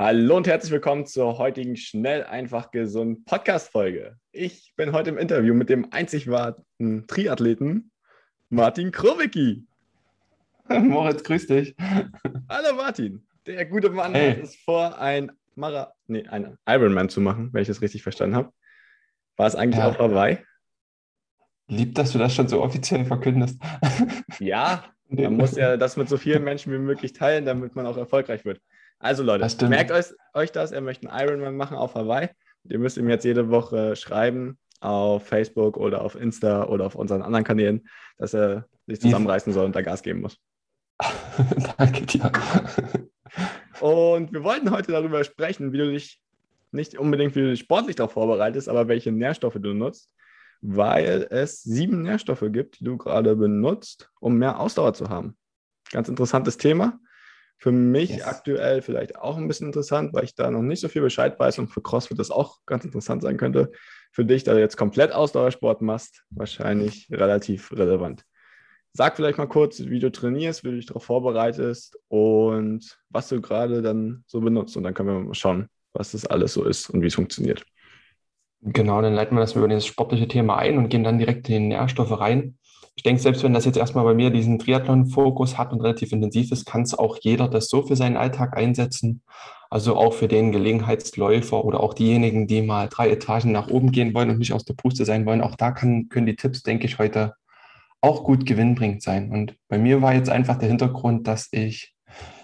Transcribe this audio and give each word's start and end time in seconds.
Hallo 0.00 0.36
und 0.36 0.46
herzlich 0.46 0.70
willkommen 0.70 1.06
zur 1.06 1.38
heutigen 1.38 1.74
Schnell, 1.76 2.22
einfach, 2.22 2.70
gesund 2.70 3.24
Podcast-Folge. 3.24 4.16
Ich 4.30 4.72
bin 4.76 4.92
heute 4.92 5.10
im 5.10 5.18
Interview 5.18 5.54
mit 5.54 5.68
dem 5.68 5.92
einzig 5.92 6.30
wahren 6.30 6.62
Triathleten 7.08 7.90
Martin 8.48 8.92
Krowicki. 8.92 9.66
Moritz, 10.68 11.24
grüß 11.24 11.48
dich. 11.48 11.74
Hallo 12.48 12.76
Martin. 12.76 13.26
Der 13.44 13.66
gute 13.66 13.90
Mann 13.90 14.14
hey. 14.14 14.36
hat 14.36 14.44
es 14.44 14.54
vor, 14.54 15.00
ein, 15.00 15.32
Mara 15.56 15.92
nee, 16.06 16.24
ein 16.28 16.56
Ironman 16.64 17.08
zu 17.08 17.20
machen, 17.20 17.52
wenn 17.52 17.62
ich 17.62 17.68
das 17.68 17.82
richtig 17.82 18.04
verstanden 18.04 18.36
habe. 18.36 18.52
War 19.36 19.48
es 19.48 19.56
eigentlich 19.56 19.80
ja. 19.80 19.88
auch 19.88 19.96
dabei? 19.96 20.44
Lieb, 21.66 21.96
dass 21.96 22.12
du 22.12 22.20
das 22.20 22.36
schon 22.36 22.46
so 22.46 22.62
offiziell 22.62 23.04
verkündest. 23.04 23.60
Ja, 24.38 24.84
man 25.08 25.36
muss 25.36 25.56
ja 25.56 25.76
das 25.76 25.96
mit 25.96 26.08
so 26.08 26.18
vielen 26.18 26.44
Menschen 26.44 26.72
wie 26.72 26.78
möglich 26.78 27.14
teilen, 27.14 27.44
damit 27.44 27.74
man 27.74 27.84
auch 27.84 27.96
erfolgreich 27.96 28.44
wird. 28.44 28.60
Also 28.98 29.22
Leute, 29.22 29.68
merkt 29.68 29.92
euch, 29.92 30.06
euch 30.34 30.52
das, 30.52 30.72
er 30.72 30.80
möchte 30.80 31.10
einen 31.10 31.28
Ironman 31.28 31.56
machen 31.56 31.76
auf 31.76 31.94
Hawaii. 31.94 32.28
Ihr 32.64 32.78
müsst 32.78 32.96
ihm 32.96 33.08
jetzt 33.08 33.24
jede 33.24 33.50
Woche 33.50 33.96
schreiben 33.96 34.58
auf 34.80 35.26
Facebook 35.26 35.76
oder 35.76 36.02
auf 36.02 36.14
Insta 36.14 36.64
oder 36.64 36.86
auf 36.86 36.94
unseren 36.94 37.22
anderen 37.22 37.44
Kanälen, 37.44 37.88
dass 38.16 38.34
er 38.34 38.66
sich 38.86 39.00
zusammenreißen 39.00 39.52
soll 39.52 39.64
und 39.64 39.76
da 39.76 39.82
Gas 39.82 40.02
geben 40.02 40.20
muss. 40.20 40.38
Danke 41.78 42.06
dir. 42.06 42.32
und 43.80 44.32
wir 44.32 44.42
wollten 44.42 44.70
heute 44.70 44.92
darüber 44.92 45.22
sprechen, 45.24 45.72
wie 45.72 45.78
du 45.78 45.90
dich 45.92 46.20
nicht 46.72 46.98
unbedingt 46.98 47.34
wie 47.34 47.40
du 47.40 47.50
dich 47.50 47.60
sportlich 47.60 47.96
darauf 47.96 48.12
vorbereitest, 48.12 48.68
aber 48.68 48.88
welche 48.88 49.12
Nährstoffe 49.12 49.58
du 49.58 49.74
nutzt, 49.74 50.10
weil 50.60 51.26
es 51.30 51.62
sieben 51.62 52.02
Nährstoffe 52.02 52.44
gibt, 52.50 52.80
die 52.80 52.84
du 52.84 52.96
gerade 52.98 53.36
benutzt, 53.36 54.10
um 54.20 54.36
mehr 54.36 54.58
Ausdauer 54.60 54.92
zu 54.94 55.08
haben. 55.08 55.36
Ganz 55.90 56.08
interessantes 56.08 56.56
Thema. 56.56 56.98
Für 57.60 57.72
mich 57.72 58.10
yes. 58.10 58.22
aktuell 58.22 58.82
vielleicht 58.82 59.16
auch 59.16 59.36
ein 59.36 59.48
bisschen 59.48 59.66
interessant, 59.66 60.12
weil 60.14 60.22
ich 60.22 60.36
da 60.36 60.48
noch 60.50 60.62
nicht 60.62 60.80
so 60.80 60.88
viel 60.88 61.02
Bescheid 61.02 61.38
weiß 61.38 61.58
und 61.58 61.68
für 61.68 61.82
CrossFit 61.82 62.18
das 62.18 62.30
auch 62.30 62.58
ganz 62.66 62.84
interessant 62.84 63.22
sein 63.22 63.36
könnte. 63.36 63.72
Für 64.12 64.24
dich, 64.24 64.44
da 64.44 64.54
du 64.54 64.60
jetzt 64.60 64.76
komplett 64.76 65.12
Ausdauersport 65.12 65.82
machst, 65.82 66.22
wahrscheinlich 66.30 67.08
relativ 67.10 67.72
relevant. 67.72 68.24
Sag 68.92 69.16
vielleicht 69.16 69.38
mal 69.38 69.46
kurz, 69.46 69.80
wie 69.80 69.98
du 69.98 70.10
trainierst, 70.10 70.62
wie 70.62 70.70
du 70.70 70.76
dich 70.76 70.86
darauf 70.86 71.04
vorbereitest 71.04 71.98
und 72.06 72.98
was 73.10 73.28
du 73.28 73.40
gerade 73.40 73.82
dann 73.82 74.24
so 74.28 74.40
benutzt. 74.40 74.76
Und 74.76 74.84
dann 74.84 74.94
können 74.94 75.08
wir 75.08 75.18
mal 75.18 75.34
schauen, 75.34 75.68
was 75.92 76.12
das 76.12 76.26
alles 76.26 76.52
so 76.54 76.64
ist 76.64 76.88
und 76.90 77.02
wie 77.02 77.08
es 77.08 77.14
funktioniert. 77.16 77.64
Genau, 78.62 79.02
dann 79.02 79.14
leiten 79.14 79.36
wir 79.36 79.40
das 79.40 79.54
über 79.54 79.68
das 79.68 79.84
sportliche 79.84 80.28
Thema 80.28 80.58
ein 80.58 80.78
und 80.78 80.88
gehen 80.88 81.04
dann 81.04 81.18
direkt 81.18 81.48
in 81.48 81.54
die 81.54 81.68
Nährstoffe 81.68 82.18
rein 82.18 82.56
ich 82.98 83.04
denke, 83.04 83.22
selbst 83.22 83.44
wenn 83.44 83.54
das 83.54 83.64
jetzt 83.64 83.78
erstmal 83.78 84.02
bei 84.02 84.12
mir 84.12 84.30
diesen 84.30 84.58
Triathlon-Fokus 84.58 85.56
hat 85.56 85.72
und 85.72 85.80
relativ 85.82 86.10
intensiv 86.10 86.50
ist, 86.50 86.66
kann 86.66 86.82
es 86.82 86.98
auch 86.98 87.16
jeder 87.20 87.46
das 87.46 87.68
so 87.68 87.86
für 87.86 87.94
seinen 87.94 88.16
Alltag 88.16 88.56
einsetzen. 88.56 89.22
Also 89.70 89.96
auch 89.96 90.14
für 90.14 90.26
den 90.26 90.50
Gelegenheitsläufer 90.50 91.64
oder 91.64 91.78
auch 91.78 91.94
diejenigen, 91.94 92.48
die 92.48 92.60
mal 92.60 92.88
drei 92.88 93.08
Etagen 93.10 93.52
nach 93.52 93.68
oben 93.68 93.92
gehen 93.92 94.14
wollen 94.14 94.30
und 94.30 94.40
nicht 94.40 94.52
aus 94.52 94.64
der 94.64 94.74
Puste 94.74 95.04
sein 95.04 95.26
wollen. 95.26 95.42
Auch 95.42 95.54
da 95.54 95.70
kann, 95.70 96.08
können 96.08 96.26
die 96.26 96.34
Tipps, 96.34 96.64
denke 96.64 96.86
ich, 96.86 96.98
heute 96.98 97.34
auch 98.00 98.24
gut 98.24 98.44
gewinnbringend 98.46 99.00
sein. 99.00 99.30
Und 99.30 99.54
bei 99.68 99.78
mir 99.78 100.02
war 100.02 100.14
jetzt 100.14 100.28
einfach 100.28 100.56
der 100.58 100.68
Hintergrund, 100.68 101.28
dass 101.28 101.46
ich 101.52 101.94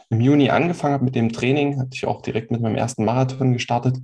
im 0.08 0.20
Juni 0.20 0.50
angefangen 0.50 0.94
habe 0.94 1.04
mit 1.04 1.16
dem 1.16 1.32
Training, 1.32 1.80
hatte 1.80 1.94
ich 1.94 2.06
auch 2.06 2.22
direkt 2.22 2.52
mit 2.52 2.60
meinem 2.60 2.76
ersten 2.76 3.04
Marathon 3.04 3.54
gestartet 3.54 3.96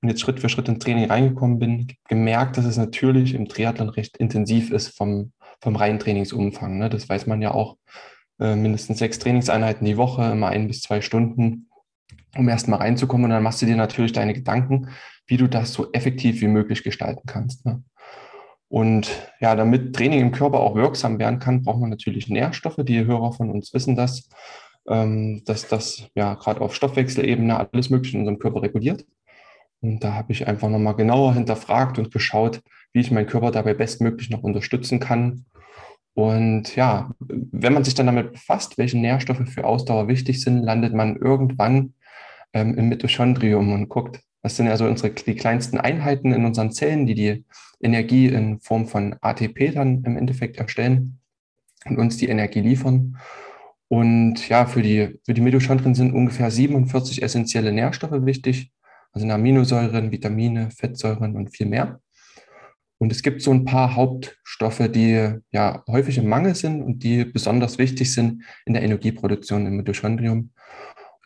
und 0.00 0.08
jetzt 0.08 0.20
Schritt 0.20 0.40
für 0.40 0.48
Schritt 0.48 0.68
ins 0.68 0.82
Training 0.82 1.04
reingekommen 1.04 1.60
bin, 1.60 1.86
gemerkt, 2.08 2.56
dass 2.56 2.64
es 2.64 2.76
natürlich 2.76 3.34
im 3.34 3.46
Triathlon 3.46 3.90
recht 3.90 4.16
intensiv 4.16 4.72
ist 4.72 4.96
vom 4.96 5.30
vom 5.62 5.76
reinen 5.76 6.00
Trainingsumfang. 6.00 6.76
Ne? 6.76 6.90
Das 6.90 7.08
weiß 7.08 7.26
man 7.26 7.40
ja 7.40 7.52
auch. 7.52 7.78
Äh, 8.40 8.56
mindestens 8.56 8.98
sechs 8.98 9.18
Trainingseinheiten 9.18 9.86
die 9.86 9.96
Woche, 9.96 10.32
immer 10.32 10.48
ein 10.48 10.66
bis 10.66 10.82
zwei 10.82 11.00
Stunden, 11.00 11.70
um 12.36 12.48
erstmal 12.48 12.80
reinzukommen. 12.80 13.26
Und 13.26 13.30
dann 13.30 13.42
machst 13.42 13.62
du 13.62 13.66
dir 13.66 13.76
natürlich 13.76 14.12
deine 14.12 14.34
Gedanken, 14.34 14.88
wie 15.26 15.36
du 15.36 15.48
das 15.48 15.72
so 15.72 15.92
effektiv 15.92 16.40
wie 16.40 16.48
möglich 16.48 16.82
gestalten 16.82 17.22
kannst. 17.26 17.64
Ne? 17.64 17.82
Und 18.68 19.10
ja, 19.38 19.54
damit 19.54 19.94
Training 19.94 20.20
im 20.20 20.32
Körper 20.32 20.60
auch 20.60 20.74
wirksam 20.74 21.18
werden 21.18 21.38
kann, 21.38 21.62
braucht 21.62 21.80
man 21.80 21.90
natürlich 21.90 22.28
Nährstoffe. 22.28 22.80
Die 22.80 23.04
Hörer 23.04 23.32
von 23.32 23.50
uns 23.50 23.72
wissen 23.72 23.94
das, 23.94 24.28
ähm, 24.88 25.42
dass 25.44 25.68
das 25.68 26.08
ja 26.14 26.34
gerade 26.34 26.60
auf 26.60 26.74
Stoffwechselebene 26.74 27.68
alles 27.70 27.90
Mögliche 27.90 28.16
in 28.16 28.22
unserem 28.22 28.38
Körper 28.40 28.62
reguliert. 28.62 29.04
Und 29.82 30.02
da 30.02 30.14
habe 30.14 30.32
ich 30.32 30.48
einfach 30.48 30.70
nochmal 30.70 30.96
genauer 30.96 31.34
hinterfragt 31.34 31.98
und 31.98 32.10
geschaut, 32.10 32.62
wie 32.94 33.00
ich 33.00 33.10
meinen 33.10 33.26
Körper 33.26 33.50
dabei 33.50 33.74
bestmöglich 33.74 34.30
noch 34.30 34.42
unterstützen 34.42 35.00
kann 35.00 35.44
und 36.14 36.76
ja, 36.76 37.14
wenn 37.18 37.72
man 37.72 37.84
sich 37.84 37.94
dann 37.94 38.06
damit 38.06 38.32
befasst, 38.32 38.76
welche 38.76 38.98
Nährstoffe 38.98 39.48
für 39.48 39.64
Ausdauer 39.64 40.08
wichtig 40.08 40.42
sind, 40.42 40.62
landet 40.62 40.94
man 40.94 41.16
irgendwann 41.16 41.94
ähm, 42.52 42.76
im 42.76 42.88
Mitochondrium 42.88 43.72
und 43.72 43.88
guckt, 43.88 44.20
was 44.42 44.56
sind 44.56 44.68
also 44.68 44.86
unsere, 44.86 45.10
die 45.12 45.34
kleinsten 45.34 45.78
Einheiten 45.78 46.32
in 46.32 46.44
unseren 46.44 46.72
Zellen, 46.72 47.06
die 47.06 47.14
die 47.14 47.44
Energie 47.80 48.26
in 48.26 48.60
Form 48.60 48.86
von 48.86 49.16
ATP 49.20 49.72
dann 49.72 50.04
im 50.04 50.16
Endeffekt 50.16 50.58
erstellen 50.58 51.18
und 51.86 51.98
uns 51.98 52.18
die 52.18 52.28
Energie 52.28 52.60
liefern. 52.60 53.16
Und 53.88 54.48
ja, 54.48 54.66
für 54.66 54.82
die, 54.82 55.18
für 55.24 55.34
die 55.34 55.40
Mitochondrien 55.40 55.94
sind 55.94 56.12
ungefähr 56.12 56.50
47 56.50 57.22
essentielle 57.22 57.72
Nährstoffe 57.72 58.24
wichtig, 58.24 58.70
also 59.12 59.28
Aminosäuren, 59.28 60.10
Vitamine, 60.10 60.70
Fettsäuren 60.70 61.36
und 61.36 61.54
viel 61.54 61.66
mehr. 61.66 62.00
Und 62.98 63.10
es 63.10 63.22
gibt 63.22 63.42
so 63.42 63.50
ein 63.50 63.64
paar 63.64 63.96
Hauptstoffe, 63.96 64.88
die 64.88 65.34
ja 65.50 65.82
häufig 65.88 66.18
im 66.18 66.28
Mangel 66.28 66.54
sind 66.54 66.82
und 66.82 67.02
die 67.02 67.24
besonders 67.24 67.78
wichtig 67.78 68.12
sind 68.12 68.44
in 68.64 68.74
der 68.74 68.82
Energieproduktion 68.82 69.66
im 69.66 69.76
Mitochondrium. 69.76 70.50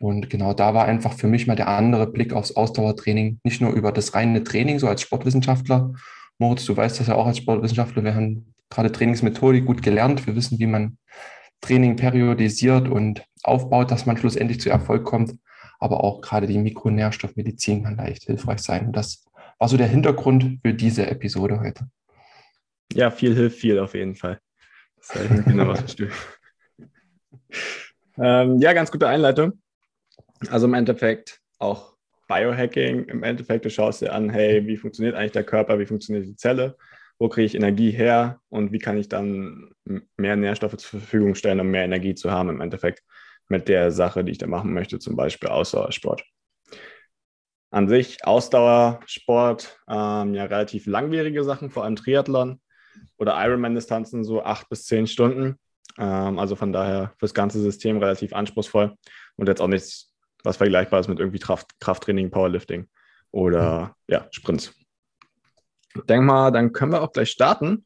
Und 0.00 0.30
genau 0.30 0.54
da 0.54 0.74
war 0.74 0.86
einfach 0.86 1.12
für 1.14 1.26
mich 1.26 1.46
mal 1.46 1.56
der 1.56 1.68
andere 1.68 2.06
Blick 2.06 2.32
aufs 2.32 2.52
Ausdauertraining, 2.52 3.40
nicht 3.44 3.60
nur 3.60 3.72
über 3.72 3.92
das 3.92 4.14
reine 4.14 4.42
Training, 4.42 4.78
so 4.78 4.88
als 4.88 5.02
Sportwissenschaftler. 5.02 5.92
Moritz, 6.38 6.64
du 6.64 6.76
weißt 6.76 7.00
das 7.00 7.08
ja 7.08 7.14
auch 7.14 7.26
als 7.26 7.38
Sportwissenschaftler, 7.38 8.04
wir 8.04 8.14
haben 8.14 8.54
gerade 8.70 8.92
Trainingsmethodik 8.92 9.64
gut 9.64 9.82
gelernt. 9.82 10.26
Wir 10.26 10.36
wissen, 10.36 10.58
wie 10.58 10.66
man 10.66 10.98
Training 11.60 11.96
periodisiert 11.96 12.88
und 12.88 13.24
aufbaut, 13.42 13.90
dass 13.90 14.06
man 14.06 14.16
schlussendlich 14.16 14.60
zu 14.60 14.70
Erfolg 14.70 15.04
kommt. 15.04 15.34
Aber 15.78 16.04
auch 16.04 16.20
gerade 16.20 16.46
die 16.46 16.58
Mikronährstoffmedizin 16.58 17.84
kann 17.84 17.96
leicht 17.96 18.24
hilfreich 18.24 18.60
sein. 18.60 18.86
Und 18.86 18.96
das 18.96 19.24
war 19.58 19.68
so 19.68 19.76
der 19.76 19.88
Hintergrund 19.88 20.60
für 20.62 20.74
diese 20.74 21.06
Episode 21.06 21.60
heute. 21.60 21.88
Ja, 22.92 23.10
viel 23.10 23.34
hilft 23.34 23.58
viel 23.58 23.78
auf 23.78 23.94
jeden 23.94 24.14
Fall. 24.14 24.40
Das 24.96 25.16
ist 25.16 25.44
genau 25.44 25.68
was 25.68 25.96
ähm, 28.18 28.58
Ja, 28.58 28.72
ganz 28.72 28.90
gute 28.90 29.08
Einleitung. 29.08 29.60
Also 30.50 30.66
im 30.66 30.74
Endeffekt 30.74 31.40
auch 31.58 31.96
Biohacking. 32.28 33.04
Im 33.04 33.22
Endeffekt, 33.22 33.64
du 33.64 33.70
schaust 33.70 34.02
dir 34.02 34.12
an, 34.12 34.30
hey, 34.30 34.66
wie 34.66 34.76
funktioniert 34.76 35.14
eigentlich 35.14 35.32
der 35.32 35.44
Körper, 35.44 35.78
wie 35.78 35.86
funktioniert 35.86 36.26
die 36.26 36.36
Zelle, 36.36 36.76
wo 37.18 37.28
kriege 37.28 37.46
ich 37.46 37.54
Energie 37.54 37.90
her 37.90 38.40
und 38.48 38.72
wie 38.72 38.78
kann 38.78 38.98
ich 38.98 39.08
dann 39.08 39.70
mehr 40.16 40.36
Nährstoffe 40.36 40.76
zur 40.76 41.00
Verfügung 41.00 41.34
stellen, 41.34 41.60
um 41.60 41.70
mehr 41.70 41.84
Energie 41.84 42.14
zu 42.14 42.30
haben 42.30 42.50
im 42.50 42.60
Endeffekt 42.60 43.02
mit 43.48 43.68
der 43.68 43.90
Sache, 43.90 44.24
die 44.24 44.32
ich 44.32 44.38
da 44.38 44.46
machen 44.46 44.72
möchte, 44.72 44.98
zum 44.98 45.16
Beispiel 45.16 45.48
Ausdauersport 45.48 46.24
an 47.76 47.88
sich 47.88 48.24
Ausdauersport, 48.24 49.78
ähm, 49.88 50.34
ja 50.34 50.44
relativ 50.44 50.86
langwierige 50.86 51.44
Sachen, 51.44 51.70
vor 51.70 51.84
allem 51.84 51.96
Triathlon 51.96 52.60
oder 53.18 53.34
Ironman-Distanzen, 53.44 54.24
so 54.24 54.42
acht 54.42 54.68
bis 54.68 54.86
zehn 54.86 55.06
Stunden. 55.06 55.58
Ähm, 55.98 56.38
also 56.38 56.56
von 56.56 56.72
daher 56.72 57.12
fürs 57.18 57.34
ganze 57.34 57.60
System 57.60 57.98
relativ 57.98 58.32
anspruchsvoll 58.32 58.96
und 59.36 59.48
jetzt 59.48 59.60
auch 59.60 59.68
nichts, 59.68 60.14
was 60.42 60.56
vergleichbar 60.56 61.00
ist 61.00 61.08
mit 61.08 61.18
irgendwie 61.18 61.38
Kraft, 61.38 61.78
Krafttraining, 61.80 62.30
Powerlifting 62.30 62.88
oder 63.30 63.94
ja, 64.08 64.26
Sprints. 64.30 64.74
Ich 65.94 66.02
denke 66.02 66.24
mal, 66.24 66.50
dann 66.50 66.72
können 66.72 66.92
wir 66.92 67.02
auch 67.02 67.12
gleich 67.12 67.30
starten. 67.30 67.84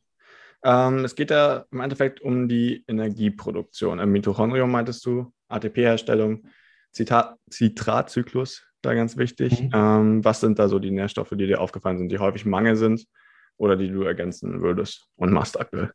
Ähm, 0.62 1.04
es 1.04 1.14
geht 1.14 1.30
ja 1.30 1.64
im 1.72 1.80
Endeffekt 1.80 2.20
um 2.20 2.48
die 2.48 2.84
Energieproduktion. 2.86 3.98
Im 3.98 4.12
Mitochondrium 4.12 4.70
meintest 4.70 5.06
du, 5.06 5.32
ATP-Herstellung, 5.50 6.44
Zitratzyklus, 6.92 8.64
da 8.82 8.94
ganz 8.94 9.16
wichtig. 9.16 9.62
Mhm. 9.62 9.70
Ähm, 9.74 10.24
was 10.24 10.40
sind 10.40 10.58
da 10.58 10.68
so 10.68 10.78
die 10.78 10.90
Nährstoffe, 10.90 11.32
die 11.32 11.46
dir 11.46 11.60
aufgefallen 11.60 11.98
sind, 11.98 12.10
die 12.10 12.18
häufig 12.18 12.46
Mangel 12.46 12.76
sind 12.76 13.06
oder 13.56 13.76
die 13.76 13.88
du 13.88 14.02
ergänzen 14.02 14.62
würdest 14.62 15.08
und 15.16 15.32
machst 15.32 15.60
aktuell? 15.60 15.92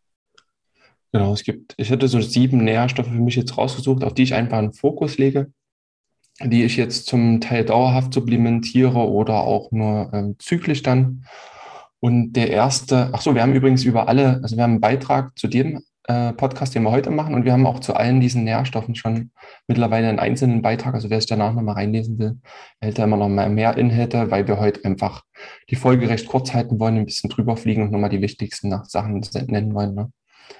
Genau, 1.11 1.33
es 1.33 1.43
gibt, 1.43 1.73
ich 1.77 1.89
hätte 1.89 2.07
so 2.07 2.19
sieben 2.19 2.63
Nährstoffe 2.63 3.07
für 3.07 3.13
mich 3.13 3.35
jetzt 3.35 3.57
rausgesucht, 3.57 4.03
auf 4.03 4.13
die 4.13 4.23
ich 4.23 4.33
einfach 4.33 4.57
einen 4.57 4.73
Fokus 4.73 5.17
lege. 5.17 5.51
die 6.43 6.63
ich 6.63 6.75
jetzt 6.75 7.05
zum 7.05 7.39
Teil 7.39 7.63
dauerhaft 7.63 8.13
supplementiere 8.13 8.99
oder 8.99 9.35
auch 9.35 9.71
nur 9.71 10.11
ähm, 10.13 10.35
zyklisch 10.39 10.83
dann. 10.83 11.25
Und 12.01 12.33
der 12.33 12.49
erste, 12.51 13.09
ach 13.13 13.21
so, 13.21 13.33
wir 13.33 13.41
haben 13.41 13.55
übrigens 13.55 13.85
über 13.85 14.07
alle, 14.09 14.41
also 14.43 14.57
wir 14.57 14.63
haben 14.63 14.71
einen 14.71 14.81
Beitrag 14.81 15.37
zu 15.39 15.47
dem 15.47 15.81
äh, 16.07 16.33
Podcast, 16.33 16.75
den 16.75 16.83
wir 16.83 16.91
heute 16.91 17.09
machen 17.09 17.33
und 17.33 17.45
wir 17.45 17.53
haben 17.53 17.65
auch 17.65 17.79
zu 17.79 17.95
allen 17.95 18.19
diesen 18.19 18.43
Nährstoffen 18.43 18.95
schon 18.95 19.31
mittlerweile 19.67 20.07
einen 20.07 20.19
einzelnen 20.19 20.61
Beitrag. 20.61 20.93
Also 20.93 21.09
wer 21.09 21.19
sich 21.19 21.29
danach 21.29 21.53
nochmal 21.53 21.75
reinlesen 21.75 22.19
will, 22.19 22.37
erhält 22.79 22.99
da 22.99 23.05
immer 23.05 23.17
noch 23.17 23.29
mal 23.29 23.49
mehr 23.49 23.77
Inhalte, 23.77 24.29
weil 24.29 24.47
wir 24.47 24.59
heute 24.59 24.85
einfach 24.85 25.23
die 25.69 25.75
Folge 25.75 26.07
recht 26.07 26.27
kurz 26.27 26.53
halten 26.53 26.79
wollen, 26.79 26.97
ein 26.97 27.05
bisschen 27.05 27.29
drüber 27.29 27.57
fliegen 27.57 27.81
und 27.81 27.91
nochmal 27.91 28.09
die 28.09 28.21
wichtigsten 28.21 28.73
Sachen 28.83 29.25
nennen 29.47 29.73
wollen. 29.73 29.95
Ne? 29.95 30.11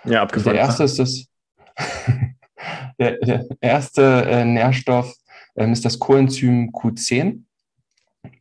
Ja, 0.06 0.24
abgefahren. 0.24 0.58
Also 0.58 0.78
der 0.78 0.84
erste 0.84 0.84
ist 0.84 1.00
das, 1.00 1.28
der, 3.00 3.18
der, 3.18 3.46
erste 3.62 4.26
äh, 4.26 4.46
Nährstoff 4.46 5.14
ähm, 5.56 5.74
ist 5.74 5.86
das 5.86 6.00
Coenzym 6.00 6.72
Q10. 6.72 7.44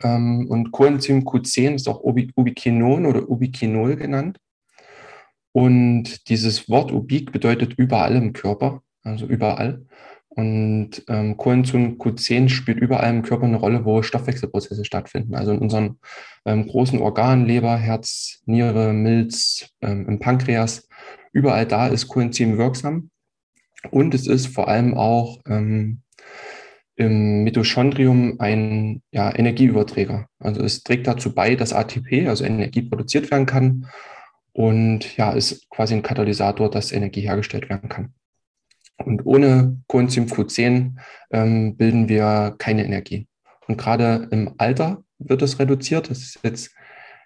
Ähm, 0.02 0.46
und 0.48 0.72
Coenzym 0.72 1.20
Q10 1.24 1.74
ist 1.74 1.88
auch 1.88 2.02
Ubiquinon 2.02 3.06
oder 3.06 3.28
Ubiquinol 3.28 3.96
genannt. 3.96 4.38
Und 5.54 6.28
dieses 6.28 6.68
Wort 6.68 6.90
Ubik 6.90 7.30
bedeutet 7.30 7.74
überall 7.74 8.16
im 8.16 8.32
Körper, 8.32 8.82
also 9.04 9.24
überall. 9.24 9.86
Und 10.30 11.04
ähm, 11.06 11.36
Coenzym 11.36 11.96
Q10 11.96 12.48
spielt 12.48 12.78
überall 12.78 13.14
im 13.14 13.22
Körper 13.22 13.44
eine 13.44 13.58
Rolle, 13.58 13.84
wo 13.84 14.02
Stoffwechselprozesse 14.02 14.84
stattfinden. 14.84 15.36
Also 15.36 15.52
in 15.52 15.58
unseren 15.58 16.00
ähm, 16.44 16.66
großen 16.66 16.98
Organen, 16.98 17.46
Leber, 17.46 17.76
Herz, 17.76 18.42
Niere, 18.46 18.92
Milz, 18.92 19.68
ähm, 19.80 20.08
im 20.08 20.18
Pankreas, 20.18 20.88
überall 21.32 21.66
da 21.66 21.86
ist 21.86 22.08
Coenzym 22.08 22.58
wirksam. 22.58 23.10
Und 23.92 24.12
es 24.12 24.26
ist 24.26 24.48
vor 24.48 24.66
allem 24.66 24.94
auch 24.94 25.38
ähm, 25.46 26.00
im 26.96 27.44
Mitochondrium 27.44 28.40
ein 28.40 29.02
ja, 29.12 29.32
Energieüberträger. 29.32 30.26
Also 30.40 30.62
es 30.62 30.82
trägt 30.82 31.06
dazu 31.06 31.32
bei, 31.32 31.54
dass 31.54 31.72
ATP, 31.72 32.26
also 32.26 32.44
Energie 32.44 32.82
produziert 32.82 33.30
werden 33.30 33.46
kann 33.46 33.86
und 34.54 35.16
ja, 35.16 35.32
ist 35.32 35.68
quasi 35.68 35.94
ein 35.94 36.02
Katalysator, 36.02 36.70
dass 36.70 36.92
Energie 36.92 37.22
hergestellt 37.22 37.68
werden 37.68 37.88
kann. 37.88 38.14
Und 38.96 39.26
ohne 39.26 39.82
Coenzym 39.88 40.26
Q10 40.26 40.94
ähm, 41.30 41.76
bilden 41.76 42.08
wir 42.08 42.54
keine 42.58 42.84
Energie. 42.84 43.26
Und 43.66 43.76
gerade 43.76 44.28
im 44.30 44.54
Alter 44.58 45.02
wird 45.18 45.42
es 45.42 45.58
reduziert. 45.58 46.08
Das 46.08 46.18
ist 46.18 46.38
jetzt, 46.44 46.72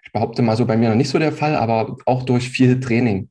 ich 0.03 0.11
behaupte 0.11 0.41
mal 0.41 0.57
so 0.57 0.65
bei 0.65 0.75
mir 0.75 0.89
noch 0.89 0.95
nicht 0.95 1.09
so 1.09 1.19
der 1.19 1.31
Fall, 1.31 1.55
aber 1.55 1.97
auch 2.05 2.23
durch 2.23 2.49
viel 2.49 2.79
Training. 2.79 3.29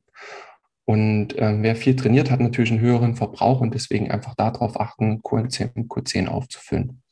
Und 0.85 1.35
ähm, 1.37 1.61
wer 1.61 1.75
viel 1.75 1.97
trainiert, 1.97 2.31
hat 2.31 2.39
natürlich 2.39 2.71
einen 2.71 2.79
höheren 2.79 3.15
Verbrauch 3.15 3.59
und 3.59 3.73
deswegen 3.73 4.09
einfach 4.09 4.33
darauf 4.35 4.79
achten, 4.79 5.21
Coenzym 5.21 5.71
Q10 5.75 6.27
aufzufüllen. 6.27 7.03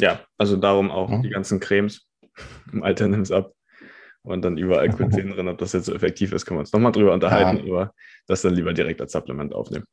Ja, 0.00 0.20
also 0.36 0.56
darum 0.56 0.90
auch 0.90 1.10
ja. 1.10 1.18
die 1.18 1.30
ganzen 1.30 1.60
Cremes. 1.60 2.08
Im 2.72 2.82
Alter 2.82 3.06
nimmt 3.06 3.26
es 3.26 3.30
ab. 3.30 3.52
Und 4.24 4.42
dann 4.42 4.58
überall 4.58 4.88
Q10 4.90 5.34
drin, 5.34 5.48
ob 5.48 5.58
das 5.58 5.72
jetzt 5.72 5.86
so 5.86 5.94
effektiv 5.94 6.32
ist, 6.32 6.46
können 6.46 6.58
wir 6.58 6.60
uns 6.62 6.72
nochmal 6.72 6.92
drüber 6.92 7.12
unterhalten, 7.12 7.66
ja. 7.66 7.72
aber 7.72 7.94
das 8.26 8.42
dann 8.42 8.54
lieber 8.54 8.72
direkt 8.72 9.00
als 9.00 9.12
Supplement 9.12 9.54
aufnehmen. 9.54 9.84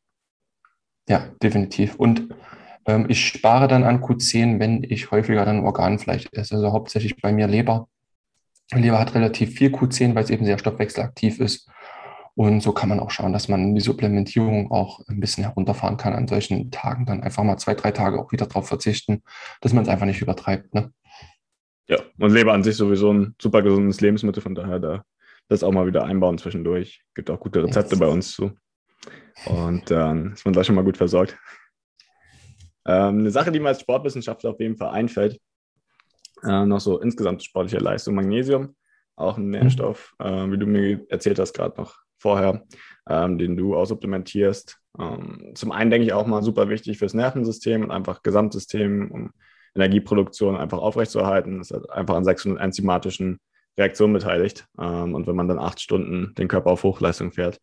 Ja, 1.07 1.29
definitiv. 1.43 1.95
Und 1.95 2.33
ähm, 2.85 3.05
ich 3.09 3.27
spare 3.27 3.67
dann 3.67 3.83
an 3.83 4.01
Q10, 4.01 4.59
wenn 4.59 4.83
ich 4.83 5.11
häufiger 5.11 5.45
dann 5.45 5.65
Organfleisch 5.65 6.27
esse, 6.31 6.55
also 6.55 6.71
hauptsächlich 6.71 7.21
bei 7.21 7.31
mir 7.31 7.47
Leber 7.47 7.87
Leber 8.79 8.99
hat 8.99 9.15
relativ 9.15 9.53
viel 9.55 9.69
Q10, 9.69 10.15
weil 10.15 10.23
es 10.23 10.29
eben 10.29 10.45
sehr 10.45 10.57
stoffwechselaktiv 10.57 11.39
ist. 11.39 11.69
Und 12.35 12.61
so 12.61 12.71
kann 12.71 12.87
man 12.87 13.01
auch 13.01 13.11
schauen, 13.11 13.33
dass 13.33 13.49
man 13.49 13.75
die 13.75 13.81
Supplementierung 13.81 14.71
auch 14.71 15.01
ein 15.09 15.19
bisschen 15.19 15.43
herunterfahren 15.43 15.97
kann 15.97 16.13
an 16.13 16.27
solchen 16.27 16.71
Tagen. 16.71 17.05
Dann 17.05 17.21
einfach 17.21 17.43
mal 17.43 17.57
zwei, 17.57 17.75
drei 17.75 17.91
Tage 17.91 18.19
auch 18.19 18.31
wieder 18.31 18.47
darauf 18.47 18.67
verzichten, 18.67 19.21
dass 19.59 19.73
man 19.73 19.83
es 19.83 19.89
einfach 19.89 20.05
nicht 20.05 20.21
übertreibt. 20.21 20.73
Ne? 20.73 20.93
Ja, 21.91 21.99
und 22.19 22.31
Leber 22.31 22.53
an 22.53 22.63
sich 22.63 22.77
sowieso 22.77 23.11
ein 23.11 23.35
super 23.39 23.61
gesundes 23.61 23.99
Lebensmittel, 23.99 24.41
von 24.41 24.55
daher 24.55 24.79
da 24.79 25.03
das 25.49 25.61
auch 25.61 25.73
mal 25.73 25.85
wieder 25.85 26.05
einbauen 26.05 26.37
zwischendurch. 26.37 27.03
Gibt 27.13 27.29
auch 27.29 27.39
gute 27.41 27.61
Rezepte 27.61 27.97
bei 27.97 28.07
uns 28.07 28.31
zu. 28.31 28.53
Und 29.45 29.91
dann 29.91 30.31
ist 30.31 30.45
man 30.45 30.53
da 30.53 30.63
schon 30.63 30.75
mal 30.75 30.85
gut 30.85 30.95
versorgt. 30.95 31.37
Ähm, 32.85 33.19
eine 33.19 33.31
Sache, 33.31 33.51
die 33.51 33.59
mir 33.59 33.67
als 33.67 33.81
Sportwissenschaftler 33.81 34.51
auf 34.51 34.59
jeden 34.61 34.77
Fall 34.77 34.91
einfällt, 34.91 35.37
äh, 36.43 36.65
noch 36.65 36.79
so 36.79 37.01
insgesamt 37.01 37.43
sportliche 37.43 37.79
Leistung. 37.79 38.15
Magnesium, 38.15 38.73
auch 39.17 39.37
ein 39.37 39.49
Nährstoff, 39.49 40.15
mhm. 40.17 40.25
äh, 40.25 40.51
wie 40.53 40.57
du 40.59 40.67
mir 40.67 41.05
erzählt 41.09 41.39
hast, 41.39 41.51
gerade 41.51 41.75
noch 41.75 41.97
vorher, 42.17 42.63
ähm, 43.09 43.37
den 43.37 43.57
du 43.57 43.75
auch 43.75 43.85
supplementierst. 43.85 44.79
Ähm, 44.97 45.51
zum 45.55 45.73
einen 45.73 45.91
denke 45.91 46.05
ich 46.05 46.13
auch 46.13 46.25
mal 46.25 46.41
super 46.41 46.69
wichtig 46.69 46.99
fürs 46.99 47.13
Nervensystem 47.13 47.83
und 47.83 47.91
einfach 47.91 48.23
Gesamtsystem, 48.23 49.11
um 49.11 49.31
Energieproduktion 49.75 50.57
einfach 50.57 50.79
aufrechtzuerhalten. 50.79 51.61
Ist 51.61 51.73
einfach 51.89 52.15
an 52.15 52.23
sechs 52.23 52.45
enzymatischen 52.45 53.39
Reaktionen 53.77 54.13
beteiligt. 54.13 54.67
Ähm, 54.79 55.15
und 55.15 55.27
wenn 55.27 55.35
man 55.35 55.47
dann 55.47 55.59
acht 55.59 55.79
Stunden 55.79 56.33
den 56.35 56.47
Körper 56.47 56.71
auf 56.71 56.83
Hochleistung 56.83 57.31
fährt, 57.31 57.59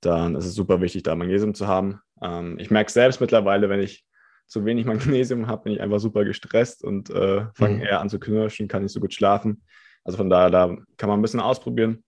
dann 0.00 0.34
ist 0.34 0.46
es 0.46 0.54
super 0.54 0.80
wichtig, 0.80 1.02
da 1.02 1.14
Magnesium 1.14 1.54
zu 1.54 1.66
haben. 1.66 2.00
Ähm, 2.22 2.58
ich 2.58 2.70
merke 2.70 2.90
selbst 2.90 3.20
mittlerweile, 3.20 3.68
wenn 3.68 3.80
ich 3.80 4.04
zu 4.46 4.64
wenig 4.64 4.86
Magnesium 4.86 5.46
habe, 5.46 5.64
bin 5.64 5.72
ich 5.74 5.80
einfach 5.80 6.00
super 6.00 6.24
gestresst 6.24 6.82
und 6.82 7.10
äh, 7.10 7.46
fange 7.54 7.76
mhm. 7.76 7.82
eher 7.82 8.00
an 8.00 8.08
zu 8.08 8.18
knirschen, 8.18 8.68
kann 8.68 8.82
nicht 8.82 8.92
so 8.92 9.00
gut 9.00 9.14
schlafen. 9.14 9.62
Also 10.04 10.16
von 10.16 10.30
daher, 10.30 10.50
da 10.50 10.76
kann 10.96 11.08
man 11.08 11.18
ein 11.18 11.22
bisschen 11.22 11.40
ausprobieren 11.40 12.02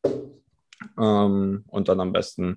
ähm, 0.98 1.64
und 1.66 1.88
dann 1.88 2.00
am 2.00 2.12
besten 2.12 2.56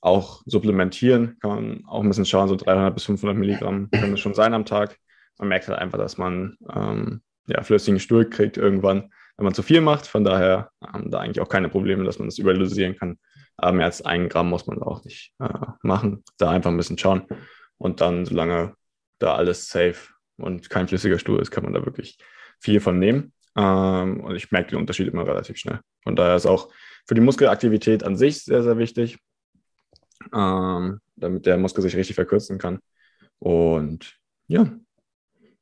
auch 0.00 0.42
supplementieren. 0.44 1.38
Kann 1.40 1.50
man 1.50 1.84
auch 1.86 2.02
ein 2.02 2.08
bisschen 2.08 2.26
schauen, 2.26 2.48
so 2.48 2.56
300 2.56 2.94
bis 2.94 3.04
500 3.04 3.36
Milligramm 3.36 3.88
können 3.90 4.14
es 4.14 4.20
schon 4.20 4.34
sein 4.34 4.54
am 4.54 4.64
Tag. 4.64 4.98
Man 5.38 5.48
merkt 5.48 5.68
halt 5.68 5.78
einfach, 5.78 5.98
dass 5.98 6.18
man 6.18 6.56
ähm, 6.72 7.22
ja, 7.46 7.62
flüssigen 7.62 8.00
Stuhl 8.00 8.28
kriegt 8.28 8.56
irgendwann, 8.56 9.12
wenn 9.36 9.44
man 9.44 9.54
zu 9.54 9.62
viel 9.62 9.80
macht. 9.80 10.06
Von 10.06 10.24
daher 10.24 10.70
haben 10.82 11.10
da 11.10 11.20
eigentlich 11.20 11.40
auch 11.40 11.48
keine 11.48 11.68
Probleme, 11.68 12.04
dass 12.04 12.18
man 12.18 12.28
das 12.28 12.38
überdosieren 12.38 12.96
kann. 12.96 13.18
Aber 13.56 13.72
mehr 13.72 13.86
als 13.86 14.04
ein 14.04 14.28
Gramm 14.28 14.50
muss 14.50 14.66
man 14.66 14.82
auch 14.82 15.04
nicht 15.04 15.32
äh, 15.38 15.48
machen. 15.82 16.24
Da 16.38 16.50
einfach 16.50 16.70
ein 16.70 16.76
bisschen 16.76 16.98
schauen. 16.98 17.22
Und 17.78 18.00
dann, 18.00 18.26
solange 18.26 18.74
da 19.18 19.34
alles 19.34 19.68
safe 19.68 20.12
und 20.36 20.68
kein 20.70 20.88
flüssiger 20.88 21.18
Stuhl 21.18 21.40
ist, 21.40 21.50
kann 21.50 21.64
man 21.64 21.72
da 21.72 21.84
wirklich 21.84 22.18
viel 22.60 22.80
von 22.80 22.98
nehmen. 22.98 23.32
Ähm, 23.56 24.20
und 24.20 24.36
ich 24.36 24.50
merke 24.50 24.70
den 24.70 24.78
Unterschied 24.78 25.08
immer 25.08 25.26
relativ 25.26 25.56
schnell. 25.56 25.80
Von 26.02 26.16
daher 26.16 26.36
ist 26.36 26.46
auch 26.46 26.70
für 27.06 27.14
die 27.14 27.20
Muskelaktivität 27.20 28.04
an 28.04 28.16
sich 28.16 28.44
sehr, 28.44 28.62
sehr 28.62 28.78
wichtig, 28.78 29.18
ähm, 30.34 31.00
damit 31.16 31.46
der 31.46 31.56
Muskel 31.56 31.82
sich 31.82 31.96
richtig 31.96 32.16
verkürzen 32.16 32.58
kann. 32.58 32.80
Und 33.38 34.18
ja, 34.48 34.70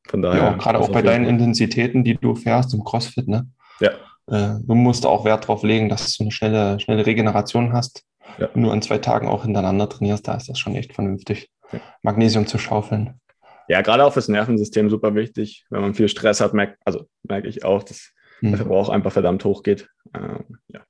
von 0.06 0.22
daher. 0.22 0.42
Ja, 0.42 0.52
gerade 0.52 0.78
auch 0.78 0.90
bei 0.90 1.02
deinen 1.02 1.26
Intensitäten, 1.26 2.04
die 2.04 2.14
du 2.14 2.34
fährst 2.34 2.74
im 2.74 2.84
CrossFit, 2.84 3.28
ne? 3.28 3.48
Ja. 3.80 3.90
Äh, 4.26 4.60
du 4.62 4.74
musst 4.74 5.06
auch 5.06 5.24
Wert 5.24 5.44
darauf 5.44 5.62
legen, 5.62 5.88
dass 5.88 6.16
du 6.16 6.24
eine 6.24 6.32
schnelle, 6.32 6.80
schnelle 6.80 7.06
Regeneration 7.06 7.72
hast. 7.72 8.04
Ja. 8.38 8.48
Wenn 8.52 8.62
du 8.62 8.70
an 8.70 8.82
zwei 8.82 8.98
Tagen 8.98 9.28
auch 9.28 9.44
hintereinander 9.44 9.88
trainierst, 9.88 10.26
da 10.26 10.34
ist 10.34 10.48
das 10.48 10.58
schon 10.58 10.74
echt 10.74 10.94
vernünftig, 10.94 11.50
ja. 11.72 11.80
Magnesium 12.02 12.46
zu 12.46 12.58
schaufeln. 12.58 13.20
Ja, 13.68 13.80
gerade 13.80 14.04
auch 14.04 14.12
fürs 14.12 14.28
Nervensystem 14.28 14.90
super 14.90 15.14
wichtig. 15.14 15.64
Wenn 15.70 15.80
man 15.80 15.94
viel 15.94 16.08
Stress 16.08 16.40
hat, 16.40 16.52
merkt, 16.52 16.78
also 16.84 17.06
merke 17.22 17.48
ich 17.48 17.64
auch, 17.64 17.82
dass 17.82 18.12
mhm. 18.40 18.50
der 18.50 18.58
Verbrauch 18.58 18.88
einfach 18.88 19.12
verdammt 19.12 19.44
hoch 19.44 19.62
geht. 19.62 19.88
Ähm, 20.14 20.58
ja. 20.68 20.80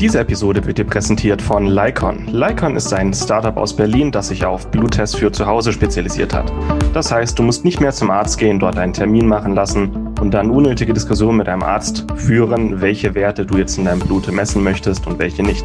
Diese 0.00 0.18
Episode 0.18 0.64
wird 0.66 0.78
dir 0.78 0.84
präsentiert 0.84 1.40
von 1.40 1.66
Lycon. 1.66 2.26
Lycon 2.30 2.76
ist 2.76 2.92
ein 2.92 3.14
Startup 3.14 3.56
aus 3.56 3.74
Berlin, 3.74 4.12
das 4.12 4.28
sich 4.28 4.44
auf 4.44 4.70
Bluttests 4.70 5.16
für 5.16 5.32
zu 5.32 5.46
Hause 5.46 5.72
spezialisiert 5.72 6.34
hat. 6.34 6.52
Das 6.92 7.10
heißt, 7.10 7.38
du 7.38 7.42
musst 7.42 7.64
nicht 7.64 7.80
mehr 7.80 7.92
zum 7.92 8.10
Arzt 8.10 8.38
gehen, 8.38 8.58
dort 8.58 8.76
einen 8.76 8.92
Termin 8.92 9.26
machen 9.26 9.54
lassen 9.54 10.14
und 10.20 10.32
dann 10.32 10.50
unnötige 10.50 10.92
Diskussionen 10.92 11.38
mit 11.38 11.46
deinem 11.46 11.62
Arzt 11.62 12.04
führen, 12.16 12.80
welche 12.80 13.14
Werte 13.14 13.46
du 13.46 13.56
jetzt 13.56 13.78
in 13.78 13.86
deinem 13.86 14.00
Blut 14.00 14.30
messen 14.30 14.62
möchtest 14.62 15.06
und 15.06 15.18
welche 15.18 15.42
nicht. 15.42 15.64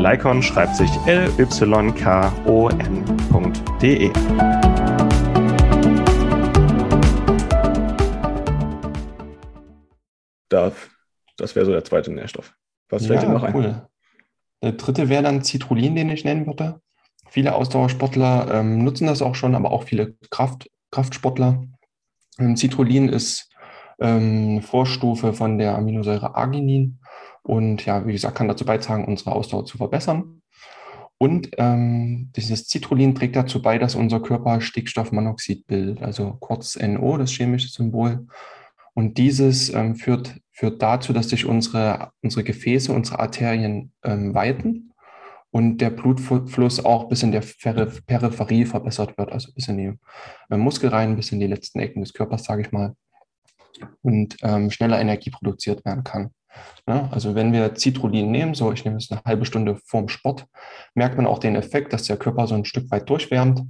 Lycon 0.00 0.42
schreibt 0.42 0.76
sich 0.76 0.90
L-Y-K-O-N.de. 1.04 1.40
Darf. 10.48 10.90
Das 11.36 11.54
wäre 11.54 11.66
so 11.66 11.72
der 11.72 11.84
zweite 11.84 12.10
Nährstoff. 12.10 12.54
Was 12.88 13.04
fällt 13.06 13.22
ja, 13.22 13.28
dir 13.28 13.34
noch 13.34 13.42
ein? 13.42 13.54
Cool. 13.54 13.86
Der 14.62 14.72
dritte 14.72 15.10
wäre 15.10 15.22
dann 15.22 15.44
Citrullin, 15.44 15.94
den 15.94 16.08
ich 16.08 16.24
nennen 16.24 16.46
würde. 16.46 16.80
Viele 17.28 17.54
Ausdauersportler 17.54 18.54
ähm, 18.54 18.82
nutzen 18.82 19.06
das 19.06 19.20
auch 19.20 19.34
schon, 19.34 19.54
aber 19.54 19.70
auch 19.70 19.82
viele 19.82 20.14
Kraft, 20.30 20.70
Kraftsportler. 20.90 21.62
Ähm, 22.38 22.56
Citrullin 22.56 23.10
ist 23.10 23.50
ähm, 24.00 24.52
eine 24.52 24.62
Vorstufe 24.62 25.34
von 25.34 25.58
der 25.58 25.76
Aminosäure 25.76 26.34
Arginin 26.34 26.99
und 27.42 27.84
ja, 27.86 28.06
wie 28.06 28.12
gesagt, 28.12 28.36
kann 28.36 28.48
dazu 28.48 28.64
beitragen, 28.64 29.04
unsere 29.06 29.32
Ausdauer 29.32 29.64
zu 29.64 29.78
verbessern. 29.78 30.42
Und 31.18 31.50
ähm, 31.58 32.30
dieses 32.34 32.68
Citrullin 32.68 33.14
trägt 33.14 33.36
dazu 33.36 33.60
bei, 33.60 33.76
dass 33.76 33.94
unser 33.94 34.20
Körper 34.20 34.60
Stickstoffmonoxid 34.60 35.66
bildet, 35.66 36.02
also 36.02 36.36
kurz 36.40 36.78
NO, 36.80 37.18
das 37.18 37.30
chemische 37.30 37.68
Symbol. 37.68 38.26
Und 38.94 39.18
dieses 39.18 39.72
ähm, 39.72 39.96
führt, 39.96 40.40
führt 40.50 40.80
dazu, 40.80 41.12
dass 41.12 41.28
sich 41.28 41.44
unsere, 41.44 42.10
unsere 42.22 42.42
Gefäße, 42.42 42.92
unsere 42.92 43.18
Arterien 43.18 43.92
ähm, 44.02 44.34
weiten 44.34 44.92
und 45.50 45.78
der 45.78 45.90
Blutfluss 45.90 46.84
auch 46.84 47.08
bis 47.08 47.22
in 47.22 47.32
der 47.32 47.42
Peripherie 47.42 48.64
verbessert 48.64 49.18
wird, 49.18 49.30
also 49.32 49.52
bis 49.52 49.68
in 49.68 49.76
die 49.76 49.92
äh, 50.48 50.56
Muskelreihen, 50.56 51.16
bis 51.16 51.32
in 51.32 51.40
die 51.40 51.46
letzten 51.46 51.80
Ecken 51.80 52.00
des 52.00 52.14
Körpers, 52.14 52.44
sage 52.44 52.62
ich 52.62 52.72
mal, 52.72 52.94
und 54.02 54.36
ähm, 54.42 54.70
schneller 54.70 55.00
Energie 55.00 55.30
produziert 55.30 55.84
werden 55.84 56.04
kann. 56.04 56.30
Also 56.86 57.34
wenn 57.34 57.52
wir 57.52 57.76
Citrullin 57.76 58.30
nehmen, 58.30 58.54
so 58.54 58.72
ich 58.72 58.84
nehme 58.84 58.96
es 58.96 59.10
eine 59.10 59.22
halbe 59.24 59.44
Stunde 59.44 59.78
vorm 59.84 60.08
Sport, 60.08 60.46
merkt 60.94 61.16
man 61.16 61.26
auch 61.26 61.38
den 61.38 61.54
Effekt, 61.54 61.92
dass 61.92 62.04
der 62.04 62.16
Körper 62.16 62.46
so 62.46 62.54
ein 62.54 62.64
Stück 62.64 62.90
weit 62.90 63.08
durchwärmt 63.08 63.62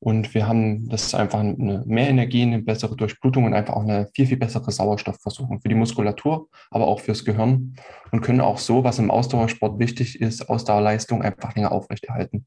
und 0.00 0.34
wir 0.34 0.46
haben, 0.46 0.88
das 0.88 1.14
einfach 1.14 1.38
eine 1.40 1.82
mehr 1.86 2.08
Energie, 2.08 2.42
eine 2.42 2.60
bessere 2.60 2.94
Durchblutung 2.96 3.44
und 3.44 3.54
einfach 3.54 3.74
auch 3.74 3.84
eine 3.84 4.08
viel, 4.14 4.26
viel 4.26 4.36
bessere 4.36 4.70
Sauerstoffversorgung 4.70 5.60
für 5.60 5.68
die 5.68 5.74
Muskulatur, 5.74 6.48
aber 6.70 6.86
auch 6.88 7.00
fürs 7.00 7.24
Gehirn 7.24 7.76
und 8.10 8.20
können 8.20 8.40
auch 8.40 8.58
so, 8.58 8.84
was 8.84 8.98
im 8.98 9.10
Ausdauersport 9.10 9.78
wichtig 9.78 10.20
ist, 10.20 10.50
Ausdauerleistung 10.50 11.22
einfach 11.22 11.54
länger 11.54 11.72
aufrechterhalten. 11.72 12.46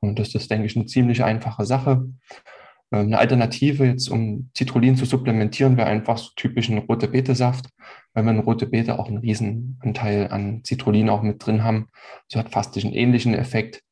Und 0.00 0.18
das 0.18 0.34
ist, 0.34 0.50
denke 0.50 0.66
ich, 0.66 0.76
eine 0.76 0.86
ziemlich 0.86 1.24
einfache 1.24 1.64
Sache. 1.64 2.04
Ähm, 2.92 3.06
eine 3.06 3.18
Alternative 3.18 3.86
jetzt, 3.86 4.08
um 4.08 4.50
Citrullin 4.56 4.96
zu 4.96 5.04
supplementieren, 5.04 5.76
wäre 5.76 5.88
einfach 5.88 6.18
so 6.18 6.30
typisch 6.36 6.68
ein 6.68 6.78
rote 6.78 7.08
Beete-Saft, 7.08 7.70
weil 8.14 8.24
wir 8.24 8.30
in 8.32 8.40
rote 8.40 8.66
Beete 8.66 8.98
auch 8.98 9.08
einen 9.08 9.18
riesen 9.18 9.78
Anteil 9.82 10.28
an 10.30 10.62
Citrullin 10.64 11.08
auch 11.08 11.22
mit 11.22 11.44
drin 11.44 11.64
haben. 11.64 11.88
So 12.28 12.38
hat 12.38 12.50
fast 12.50 12.76
einen 12.76 12.92
ähnlichen 12.92 13.34
Effekt 13.34 13.82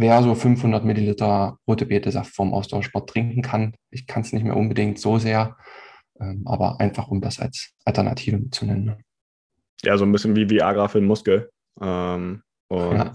wer 0.00 0.22
so 0.22 0.34
500 0.34 0.84
Milliliter 0.84 1.58
rote 1.68 1.86
Betesaft 1.86 2.34
vom 2.34 2.54
Ausdauersport 2.54 3.10
trinken 3.10 3.42
kann. 3.42 3.74
Ich 3.90 4.06
kann 4.06 4.22
es 4.22 4.32
nicht 4.32 4.44
mehr 4.44 4.56
unbedingt 4.56 4.98
so 4.98 5.18
sehr, 5.18 5.56
ähm, 6.18 6.42
aber 6.46 6.80
einfach 6.80 7.08
um 7.08 7.20
das 7.20 7.38
als 7.38 7.72
Alternative 7.84 8.50
zu 8.50 8.64
nennen. 8.64 9.04
Ja, 9.82 9.96
so 9.96 10.04
ein 10.04 10.12
bisschen 10.12 10.36
wie 10.36 10.48
Viagra 10.48 10.88
für 10.88 11.00
den 11.00 11.06
Muskel. 11.06 11.50
Ähm, 11.80 12.42
und 12.68 12.96
ja. 12.96 13.12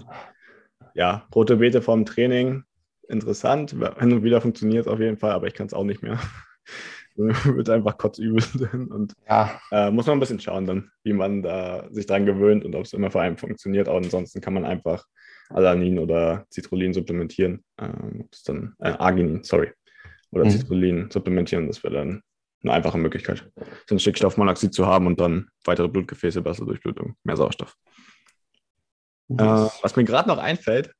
ja, 0.94 1.26
rote 1.34 1.56
Beete 1.56 1.82
vom 1.82 2.04
Training, 2.04 2.62
interessant. 3.08 3.70
Hin 3.70 4.12
und 4.12 4.22
wieder 4.22 4.40
funktioniert 4.40 4.86
es 4.86 4.92
auf 4.92 5.00
jeden 5.00 5.16
Fall, 5.16 5.32
aber 5.32 5.46
ich 5.46 5.54
kann 5.54 5.66
es 5.66 5.74
auch 5.74 5.84
nicht 5.84 6.02
mehr. 6.02 6.18
wird 7.16 7.70
einfach 7.70 7.96
kotzübel 7.96 8.42
und 8.90 9.14
ja. 9.26 9.58
äh, 9.70 9.90
muss 9.90 10.06
man 10.06 10.18
ein 10.18 10.20
bisschen 10.20 10.40
schauen 10.40 10.66
dann, 10.66 10.90
wie 11.02 11.14
man 11.14 11.42
da 11.42 11.88
sich 11.90 12.06
dran 12.06 12.26
gewöhnt 12.26 12.64
und 12.64 12.74
ob 12.74 12.84
es 12.84 12.92
immer 12.92 13.10
vor 13.10 13.22
allem 13.22 13.38
funktioniert. 13.38 13.88
Aber 13.88 13.98
ansonsten 13.98 14.40
kann 14.40 14.54
man 14.54 14.64
einfach 14.64 15.04
Alanin 15.48 15.98
oder 15.98 16.44
Citrullin 16.52 16.92
supplementieren. 16.92 17.64
Ähm, 17.78 18.28
dann 18.44 18.74
äh, 18.80 18.90
Arginin, 18.90 19.42
sorry. 19.44 19.72
Oder 20.30 20.44
mhm. 20.44 20.50
Citrullin 20.50 21.10
supplementieren, 21.10 21.66
das 21.66 21.82
wäre 21.82 21.94
dann 21.94 22.22
eine 22.62 22.72
einfache 22.72 22.98
Möglichkeit, 22.98 23.48
so 23.86 23.94
ein 23.94 23.98
Stickstoffmonoxid 23.98 24.74
zu 24.74 24.86
haben 24.86 25.06
und 25.06 25.20
dann 25.20 25.48
weitere 25.64 25.88
Blutgefäße, 25.88 26.42
bessere 26.42 26.66
Durchblutung, 26.66 27.16
mehr 27.22 27.36
Sauerstoff. 27.36 27.74
Äh, 29.28 29.36
was 29.82 29.96
mir 29.96 30.04
gerade 30.04 30.28
noch 30.28 30.38
einfällt, 30.38 30.92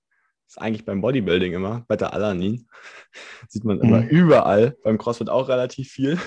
ist 0.46 0.60
eigentlich 0.60 0.84
beim 0.84 1.00
Bodybuilding 1.00 1.52
immer, 1.52 1.84
bei 1.88 1.96
der 1.96 2.12
Alanin. 2.12 2.68
Sieht 3.48 3.64
man 3.64 3.80
immer 3.80 4.02
mhm. 4.02 4.08
überall, 4.08 4.76
beim 4.82 4.98
CrossFit 4.98 5.28
auch 5.28 5.48
relativ 5.48 5.90
viel. 5.90 6.18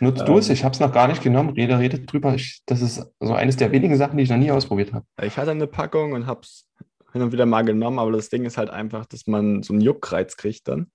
Nutzt 0.00 0.20
ähm, 0.20 0.26
du 0.26 0.38
es? 0.38 0.50
Ich 0.50 0.64
habe 0.64 0.72
es 0.72 0.80
noch 0.80 0.92
gar 0.92 1.08
nicht 1.08 1.22
genommen. 1.22 1.50
Rede, 1.50 1.78
redet 1.78 2.12
drüber. 2.12 2.34
Ich, 2.34 2.62
das 2.66 2.80
ist 2.80 3.06
so 3.20 3.34
eines 3.34 3.56
der 3.56 3.72
wenigen 3.72 3.96
Sachen, 3.96 4.16
die 4.16 4.24
ich 4.24 4.30
noch 4.30 4.36
nie 4.36 4.50
ausprobiert 4.50 4.92
habe. 4.92 5.06
Ich 5.22 5.36
hatte 5.36 5.50
eine 5.50 5.66
Packung 5.66 6.12
und 6.12 6.26
habe 6.26 6.40
es 6.42 6.68
hin 7.12 7.22
und 7.22 7.32
wieder 7.32 7.46
mal 7.46 7.62
genommen, 7.62 7.98
aber 7.98 8.12
das 8.12 8.28
Ding 8.28 8.44
ist 8.44 8.58
halt 8.58 8.70
einfach, 8.70 9.06
dass 9.06 9.26
man 9.26 9.62
so 9.62 9.72
einen 9.72 9.82
Juckreiz 9.82 10.36
kriegt 10.36 10.66
dann, 10.66 10.90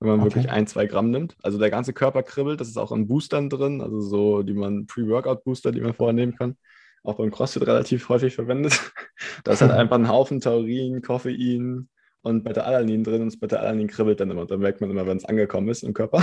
wenn 0.00 0.08
man 0.08 0.20
okay. 0.20 0.30
wirklich 0.30 0.50
ein, 0.50 0.66
zwei 0.66 0.86
Gramm 0.86 1.10
nimmt. 1.10 1.36
Also 1.42 1.58
der 1.58 1.70
ganze 1.70 1.92
Körper 1.92 2.22
kribbelt, 2.22 2.60
das 2.60 2.68
ist 2.68 2.78
auch 2.78 2.90
in 2.90 3.06
Boostern 3.06 3.50
drin, 3.50 3.82
also 3.82 4.00
so, 4.00 4.42
die 4.42 4.54
man 4.54 4.86
Pre-Workout-Booster, 4.86 5.72
die 5.72 5.82
man 5.82 5.92
vorher 5.92 6.14
nehmen 6.14 6.36
kann, 6.36 6.56
auch 7.08 7.16
beim 7.16 7.30
CrossFit 7.30 7.66
relativ 7.66 8.08
häufig 8.08 8.34
verwendet. 8.34 8.92
da 9.44 9.52
ist 9.52 9.62
halt 9.62 9.72
einfach 9.72 9.96
ein 9.96 10.08
Haufen 10.08 10.40
Taurin, 10.40 11.02
Koffein 11.02 11.88
und 12.22 12.44
Beta-Alanin 12.44 13.04
drin 13.04 13.22
und 13.22 13.32
das 13.32 13.40
Beta-Alanin 13.40 13.88
kribbelt 13.88 14.20
dann 14.20 14.30
immer. 14.30 14.46
Dann 14.46 14.60
merkt 14.60 14.80
man 14.80 14.90
immer, 14.90 15.06
wenn 15.06 15.16
es 15.16 15.24
angekommen 15.24 15.68
ist 15.68 15.82
im 15.82 15.94
Körper, 15.94 16.22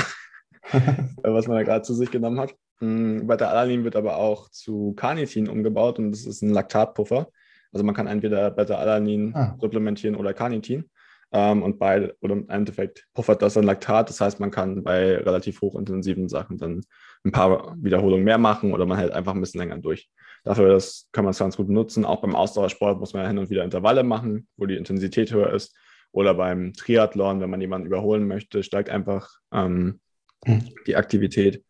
was 1.24 1.48
man 1.48 1.58
da 1.58 1.64
gerade 1.64 1.82
zu 1.82 1.94
sich 1.94 2.12
genommen 2.12 2.40
hat. 2.40 2.54
Hm, 2.80 3.28
Beta-Alanin 3.28 3.84
wird 3.84 3.96
aber 3.96 4.18
auch 4.18 4.50
zu 4.50 4.94
Carnitin 4.94 5.50
umgebaut 5.50 5.98
und 5.98 6.12
das 6.12 6.26
ist 6.26 6.42
ein 6.42 6.52
Laktatpuffer. 6.52 7.30
Also 7.72 7.84
man 7.84 7.96
kann 7.96 8.08
entweder 8.08 8.52
Beta-Alanin 8.52 9.36
ah. 9.36 9.58
supplementieren 9.60 10.16
oder 10.16 10.34
Carnitin. 10.34 10.90
Ähm, 11.32 11.64
und 11.64 11.80
bei, 11.80 12.14
oder 12.22 12.34
im 12.34 12.50
Endeffekt 12.50 13.08
puffert 13.14 13.42
das 13.42 13.56
dann 13.56 13.66
Laktat. 13.66 14.10
Das 14.10 14.22
heißt, 14.22 14.40
man 14.40 14.52
kann 14.52 14.84
bei 14.84 15.18
relativ 15.18 15.62
hochintensiven 15.62 16.30
Sachen 16.30 16.58
dann 16.58 16.82
ein 17.26 17.32
paar 17.32 17.76
Wiederholungen 17.78 18.24
mehr 18.24 18.38
machen 18.38 18.74
oder 18.74 18.86
man 18.86 18.98
hält 18.98 19.12
einfach 19.12 19.34
ein 19.34 19.42
bisschen 19.42 19.60
länger 19.60 19.78
durch. 19.80 20.10
Dafür 20.46 20.70
das 20.70 21.10
kann 21.12 21.26
man 21.26 21.32
es 21.32 21.40
ganz 21.40 21.58
gut 21.58 21.70
nutzen. 21.70 22.06
Auch 22.06 22.22
beim 22.22 22.36
Ausdauersport 22.36 23.00
muss 23.00 23.14
man 23.14 23.28
hin 23.28 23.40
und 23.40 23.50
wieder 23.50 23.64
Intervalle 23.64 24.04
machen, 24.04 24.48
wo 24.58 24.68
die 24.68 24.76
Intensität 24.76 25.34
höher 25.34 25.52
ist. 25.52 25.76
Oder 26.12 26.36
beim 26.36 26.74
Triathlon, 26.74 27.42
wenn 27.42 27.50
man 27.50 27.60
jemanden 27.60 27.88
überholen 27.88 28.28
möchte, 28.28 28.64
steigt 28.64 28.90
einfach 28.90 29.28
ähm, 29.52 30.00
hm. 30.46 30.64
die 30.86 30.96
Aktivität 30.96 31.66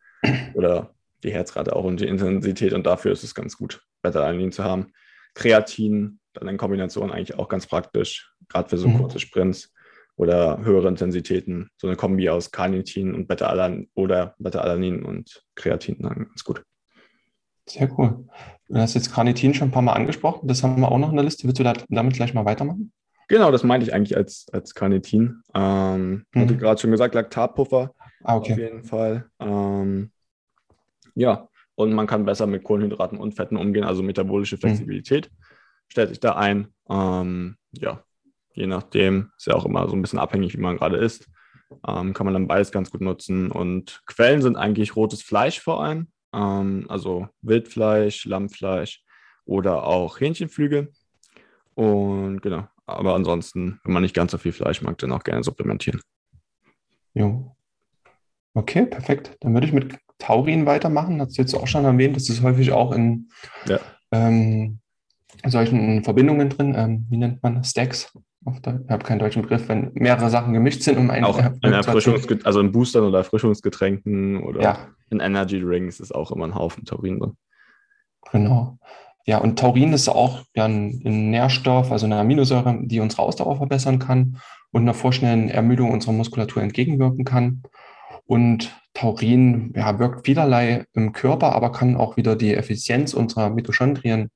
oder 0.54 0.94
die 1.24 1.32
Herzrate 1.32 1.74
auch 1.74 1.84
und 1.84 2.00
die 2.00 2.06
Intensität. 2.06 2.74
Und 2.74 2.86
dafür 2.86 3.12
ist 3.12 3.24
es 3.24 3.34
ganz 3.34 3.56
gut, 3.56 3.82
Beta-Alanin 4.02 4.52
zu 4.52 4.62
haben. 4.62 4.92
Kreatin 5.34 6.20
dann 6.34 6.48
in 6.48 6.58
Kombination 6.58 7.10
eigentlich 7.10 7.38
auch 7.38 7.48
ganz 7.48 7.66
praktisch, 7.66 8.30
gerade 8.48 8.68
für 8.68 8.76
so 8.76 8.88
mhm. 8.88 8.98
kurze 8.98 9.20
Sprints 9.20 9.72
oder 10.16 10.62
höhere 10.62 10.88
Intensitäten. 10.88 11.70
So 11.78 11.86
eine 11.86 11.96
Kombi 11.96 12.28
aus 12.28 12.50
Carnitin 12.50 13.14
und 13.14 13.26
Beta-Alanin 13.26 13.88
oder 13.94 14.34
Beta-Alanin 14.38 15.02
und 15.02 15.44
Kreatin 15.54 15.96
dann 16.00 16.26
ganz 16.28 16.44
gut. 16.44 16.62
Sehr 17.68 17.90
cool. 17.98 18.26
Du 18.68 18.76
hast 18.76 18.94
jetzt 18.94 19.12
Carnitin 19.12 19.54
schon 19.54 19.68
ein 19.68 19.72
paar 19.72 19.82
Mal 19.82 19.92
angesprochen. 19.92 20.48
Das 20.48 20.62
haben 20.62 20.80
wir 20.80 20.90
auch 20.90 20.98
noch 20.98 21.10
in 21.10 21.16
der 21.16 21.24
Liste. 21.24 21.46
Willst 21.46 21.60
du 21.60 21.64
damit 21.88 22.14
gleich 22.14 22.34
mal 22.34 22.44
weitermachen? 22.44 22.92
Genau, 23.28 23.50
das 23.50 23.64
meinte 23.64 23.86
ich 23.86 23.94
eigentlich 23.94 24.16
als, 24.16 24.46
als 24.52 24.74
Carnitin. 24.74 25.42
Ähm, 25.54 26.26
mhm. 26.32 26.40
Hatte 26.40 26.56
gerade 26.56 26.80
schon 26.80 26.90
gesagt, 26.92 27.14
Laktatpuffer 27.14 27.92
ah, 28.22 28.36
okay. 28.36 28.52
auf 28.52 28.58
jeden 28.58 28.84
Fall. 28.84 29.28
Ähm, 29.40 30.10
ja, 31.14 31.48
und 31.74 31.92
man 31.92 32.06
kann 32.06 32.24
besser 32.24 32.46
mit 32.46 32.62
Kohlenhydraten 32.62 33.18
und 33.18 33.34
Fetten 33.34 33.56
umgehen, 33.56 33.84
also 33.84 34.02
metabolische 34.02 34.56
mhm. 34.56 34.60
Flexibilität 34.60 35.30
mhm. 35.30 35.36
stellt 35.88 36.08
sich 36.10 36.20
da 36.20 36.36
ein. 36.36 36.68
Ähm, 36.88 37.56
ja, 37.72 38.02
je 38.52 38.66
nachdem, 38.66 39.30
ist 39.36 39.46
ja 39.46 39.54
auch 39.54 39.66
immer 39.66 39.88
so 39.88 39.96
ein 39.96 40.02
bisschen 40.02 40.18
abhängig, 40.18 40.56
wie 40.56 40.60
man 40.60 40.76
gerade 40.76 40.96
isst. 40.96 41.28
Ähm, 41.86 42.14
kann 42.14 42.26
man 42.26 42.34
dann 42.34 42.46
beides 42.46 42.70
ganz 42.70 42.90
gut 42.90 43.00
nutzen. 43.00 43.50
Und 43.50 44.02
Quellen 44.06 44.40
sind 44.40 44.56
eigentlich 44.56 44.94
rotes 44.94 45.22
Fleisch 45.22 45.60
vor 45.60 45.82
allem, 45.82 46.08
ähm, 46.36 46.86
also 46.88 47.28
Wildfleisch, 47.42 48.26
Lammfleisch 48.26 49.02
oder 49.44 49.84
auch 49.84 50.20
Hähnchenflügel. 50.20 50.92
Und 51.74 52.40
genau, 52.42 52.68
aber 52.86 53.14
ansonsten, 53.14 53.80
wenn 53.84 53.92
man 53.92 54.02
nicht 54.02 54.14
ganz 54.14 54.32
so 54.32 54.38
viel 54.38 54.52
Fleisch 54.52 54.82
mag, 54.82 54.98
dann 54.98 55.12
auch 55.12 55.24
gerne 55.24 55.42
supplementieren. 55.42 56.00
Jo. 57.14 57.56
Okay, 58.54 58.86
perfekt. 58.86 59.36
Dann 59.40 59.54
würde 59.54 59.66
ich 59.66 59.72
mit 59.72 59.98
Taurin 60.18 60.66
weitermachen. 60.66 61.20
Hast 61.20 61.36
du 61.36 61.42
jetzt 61.42 61.54
auch 61.54 61.66
schon 61.66 61.84
erwähnt, 61.84 62.16
das 62.16 62.28
ist 62.28 62.42
häufig 62.42 62.72
auch 62.72 62.92
in 62.92 63.28
ja. 63.66 63.78
ähm, 64.12 64.80
solchen 65.44 66.04
Verbindungen 66.04 66.48
drin. 66.48 66.74
Ähm, 66.76 67.06
wie 67.10 67.18
nennt 67.18 67.42
man 67.42 67.62
Stacks? 67.64 68.12
Ich 68.48 68.90
habe 68.90 69.04
keinen 69.04 69.18
deutschen 69.18 69.42
Begriff, 69.42 69.68
wenn 69.68 69.90
mehrere 69.94 70.30
Sachen 70.30 70.52
gemischt 70.52 70.82
sind, 70.82 70.98
um 70.98 71.10
einen 71.10 71.24
auch 71.24 71.38
in 71.38 71.72
Erfrischungsget 71.72 72.46
also 72.46 72.60
in 72.60 72.72
Boostern 72.72 73.04
oder 73.04 73.18
Erfrischungsgetränken 73.18 74.42
oder 74.42 74.62
ja. 74.62 74.78
in 75.10 75.20
Energy 75.20 75.60
Drinks 75.60 76.00
ist 76.00 76.14
auch 76.14 76.30
immer 76.30 76.46
ein 76.46 76.54
Haufen 76.54 76.84
Taurin 76.84 77.18
drin. 77.18 77.36
Genau. 78.30 78.78
Ja, 79.26 79.38
und 79.38 79.58
Taurin 79.58 79.92
ist 79.92 80.08
auch 80.08 80.44
ja, 80.54 80.66
ein, 80.66 81.02
ein 81.04 81.30
Nährstoff, 81.30 81.90
also 81.90 82.06
eine 82.06 82.18
Aminosäure, 82.18 82.78
die 82.82 83.00
unsere 83.00 83.22
Ausdauer 83.22 83.56
verbessern 83.56 83.98
kann 83.98 84.38
und 84.70 84.82
einer 84.82 84.94
vorschnellen 84.94 85.48
Ermüdung 85.48 85.90
unserer 85.90 86.12
Muskulatur 86.12 86.62
entgegenwirken 86.62 87.24
kann. 87.24 87.62
Und 88.26 88.72
Taurin 88.94 89.72
ja, 89.74 89.98
wirkt 89.98 90.26
vielerlei 90.26 90.84
im 90.94 91.12
Körper, 91.12 91.52
aber 91.52 91.72
kann 91.72 91.96
auch 91.96 92.16
wieder 92.16 92.36
die 92.36 92.54
Effizienz 92.54 93.14
unserer 93.14 93.50
Mitochondrien 93.50 94.30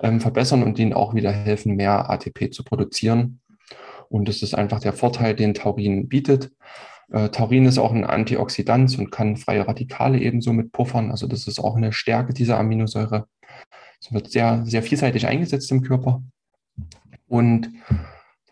ähm, 0.00 0.20
verbessern 0.20 0.62
und 0.62 0.78
ihnen 0.78 0.92
auch 0.92 1.14
wieder 1.14 1.32
helfen, 1.32 1.74
mehr 1.76 2.08
ATP 2.08 2.52
zu 2.52 2.62
produzieren. 2.62 3.40
Und 4.08 4.28
das 4.28 4.42
ist 4.42 4.54
einfach 4.54 4.80
der 4.80 4.92
Vorteil, 4.92 5.34
den 5.34 5.54
Taurin 5.54 6.08
bietet. 6.08 6.52
Äh, 7.10 7.28
Taurin 7.30 7.66
ist 7.66 7.78
auch 7.78 7.92
ein 7.92 8.04
Antioxidant 8.04 8.98
und 8.98 9.10
kann 9.10 9.36
freie 9.36 9.66
Radikale 9.66 10.18
ebenso 10.18 10.52
mit 10.52 10.72
puffern. 10.72 11.10
Also 11.10 11.26
das 11.26 11.46
ist 11.46 11.58
auch 11.58 11.76
eine 11.76 11.92
Stärke 11.92 12.32
dieser 12.32 12.58
Aminosäure. 12.58 13.26
Es 14.00 14.12
wird 14.12 14.30
sehr, 14.30 14.62
sehr 14.66 14.82
vielseitig 14.82 15.26
eingesetzt 15.26 15.70
im 15.70 15.82
Körper. 15.82 16.22
Und 17.28 17.70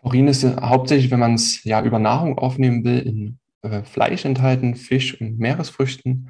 Taurin 0.01 0.27
ist 0.27 0.43
hauptsächlich, 0.43 1.11
wenn 1.11 1.19
man 1.19 1.35
es 1.35 1.63
ja 1.63 1.83
über 1.83 1.99
Nahrung 1.99 2.37
aufnehmen 2.37 2.83
will, 2.83 2.99
in 2.99 3.39
äh, 3.61 3.83
Fleisch 3.83 4.25
enthalten, 4.25 4.75
Fisch 4.75 5.19
und 5.19 5.39
Meeresfrüchten. 5.39 6.29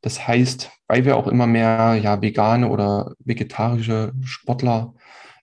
Das 0.00 0.26
heißt, 0.26 0.70
weil 0.88 1.04
wir 1.04 1.16
auch 1.16 1.26
immer 1.26 1.46
mehr 1.46 1.98
ja, 2.02 2.22
vegane 2.22 2.68
oder 2.68 3.14
vegetarische 3.18 4.12
Sportler 4.24 4.94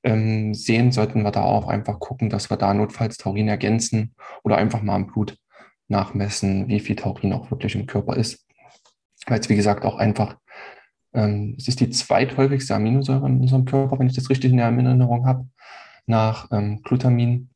ähm, 0.03 0.53
sehen, 0.53 0.91
sollten 0.91 1.23
wir 1.23 1.31
da 1.31 1.43
auch 1.43 1.67
einfach 1.67 1.99
gucken, 1.99 2.29
dass 2.29 2.49
wir 2.49 2.57
da 2.57 2.73
notfalls 2.73 3.17
Taurin 3.17 3.47
ergänzen 3.47 4.15
oder 4.43 4.57
einfach 4.57 4.81
mal 4.81 4.95
im 4.95 5.07
Blut 5.07 5.37
nachmessen, 5.87 6.67
wie 6.67 6.79
viel 6.79 6.95
Taurin 6.95 7.33
auch 7.33 7.51
wirklich 7.51 7.75
im 7.75 7.85
Körper 7.85 8.15
ist. 8.15 8.45
Weil 9.25 9.39
es, 9.39 9.49
wie 9.49 9.55
gesagt, 9.55 9.85
auch 9.85 9.97
einfach, 9.97 10.37
ähm, 11.13 11.55
es 11.57 11.67
ist 11.67 11.79
die 11.79 11.89
zweithäufigste 11.89 12.75
Aminosäure 12.75 13.27
in 13.27 13.41
unserem 13.41 13.65
Körper, 13.65 13.99
wenn 13.99 14.07
ich 14.07 14.15
das 14.15 14.29
richtig 14.29 14.51
in 14.51 14.57
der 14.57 14.67
Erinnerung 14.67 15.25
habe, 15.25 15.47
nach 16.05 16.49
ähm, 16.51 16.81
Glutamin. 16.83 17.49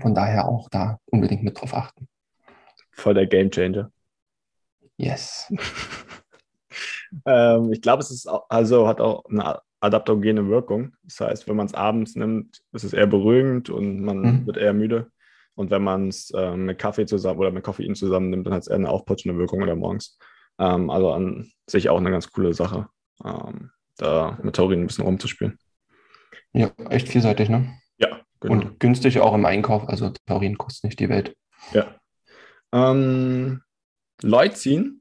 Von 0.00 0.14
daher 0.14 0.46
auch 0.46 0.68
da 0.70 0.98
unbedingt 1.06 1.42
mit 1.42 1.60
drauf 1.60 1.74
achten. 1.74 2.08
Voll 2.92 3.14
der 3.14 3.26
Game 3.26 3.50
Changer. 3.50 3.90
Yes. 4.96 5.52
ähm, 7.26 7.72
ich 7.72 7.82
glaube, 7.82 8.02
es 8.02 8.10
ist 8.10 8.28
auch, 8.28 8.46
also 8.48 8.86
hat 8.86 9.00
auch 9.00 9.24
eine 9.24 9.60
adaptogene 9.80 10.48
Wirkung. 10.48 10.94
Das 11.04 11.20
heißt, 11.20 11.48
wenn 11.48 11.56
man 11.56 11.66
es 11.66 11.74
abends 11.74 12.14
nimmt, 12.14 12.62
ist 12.72 12.84
es 12.84 12.92
eher 12.92 13.06
beruhigend 13.06 13.70
und 13.70 14.02
man 14.02 14.20
mhm. 14.20 14.46
wird 14.46 14.56
eher 14.56 14.72
müde. 14.72 15.10
Und 15.54 15.70
wenn 15.70 15.82
man 15.82 16.08
es 16.08 16.30
äh, 16.30 16.56
mit 16.56 16.78
Kaffee 16.78 17.06
zusammen 17.06 17.38
oder 17.38 17.50
mit 17.50 17.64
Koffein 17.64 17.94
zusammen 17.94 18.30
nimmt, 18.30 18.46
dann 18.46 18.54
hat 18.54 18.62
es 18.62 18.68
eher 18.68 18.76
eine 18.76 18.88
aufputschende 18.88 19.38
Wirkung 19.38 19.62
oder 19.62 19.76
morgens. 19.76 20.18
Ähm, 20.58 20.90
also 20.90 21.12
an 21.12 21.50
sich 21.66 21.88
auch 21.88 21.98
eine 21.98 22.10
ganz 22.10 22.30
coole 22.30 22.54
Sache, 22.54 22.88
ähm, 23.24 23.70
da 23.96 24.38
mit 24.42 24.56
Taurin 24.56 24.80
ein 24.82 24.86
bisschen 24.86 25.04
rumzuspielen. 25.04 25.58
Ja, 26.52 26.70
echt 26.88 27.08
vielseitig, 27.08 27.48
ne? 27.48 27.78
Ja, 27.98 28.20
genau. 28.40 28.54
Und 28.54 28.80
günstig 28.80 29.20
auch 29.20 29.34
im 29.34 29.44
Einkauf. 29.44 29.88
Also 29.88 30.12
Taurin 30.26 30.58
kostet 30.58 30.84
nicht 30.84 31.00
die 31.00 31.08
Welt. 31.08 31.36
Ja. 31.72 31.94
Ähm, 32.72 33.62
Leucin 34.22 35.00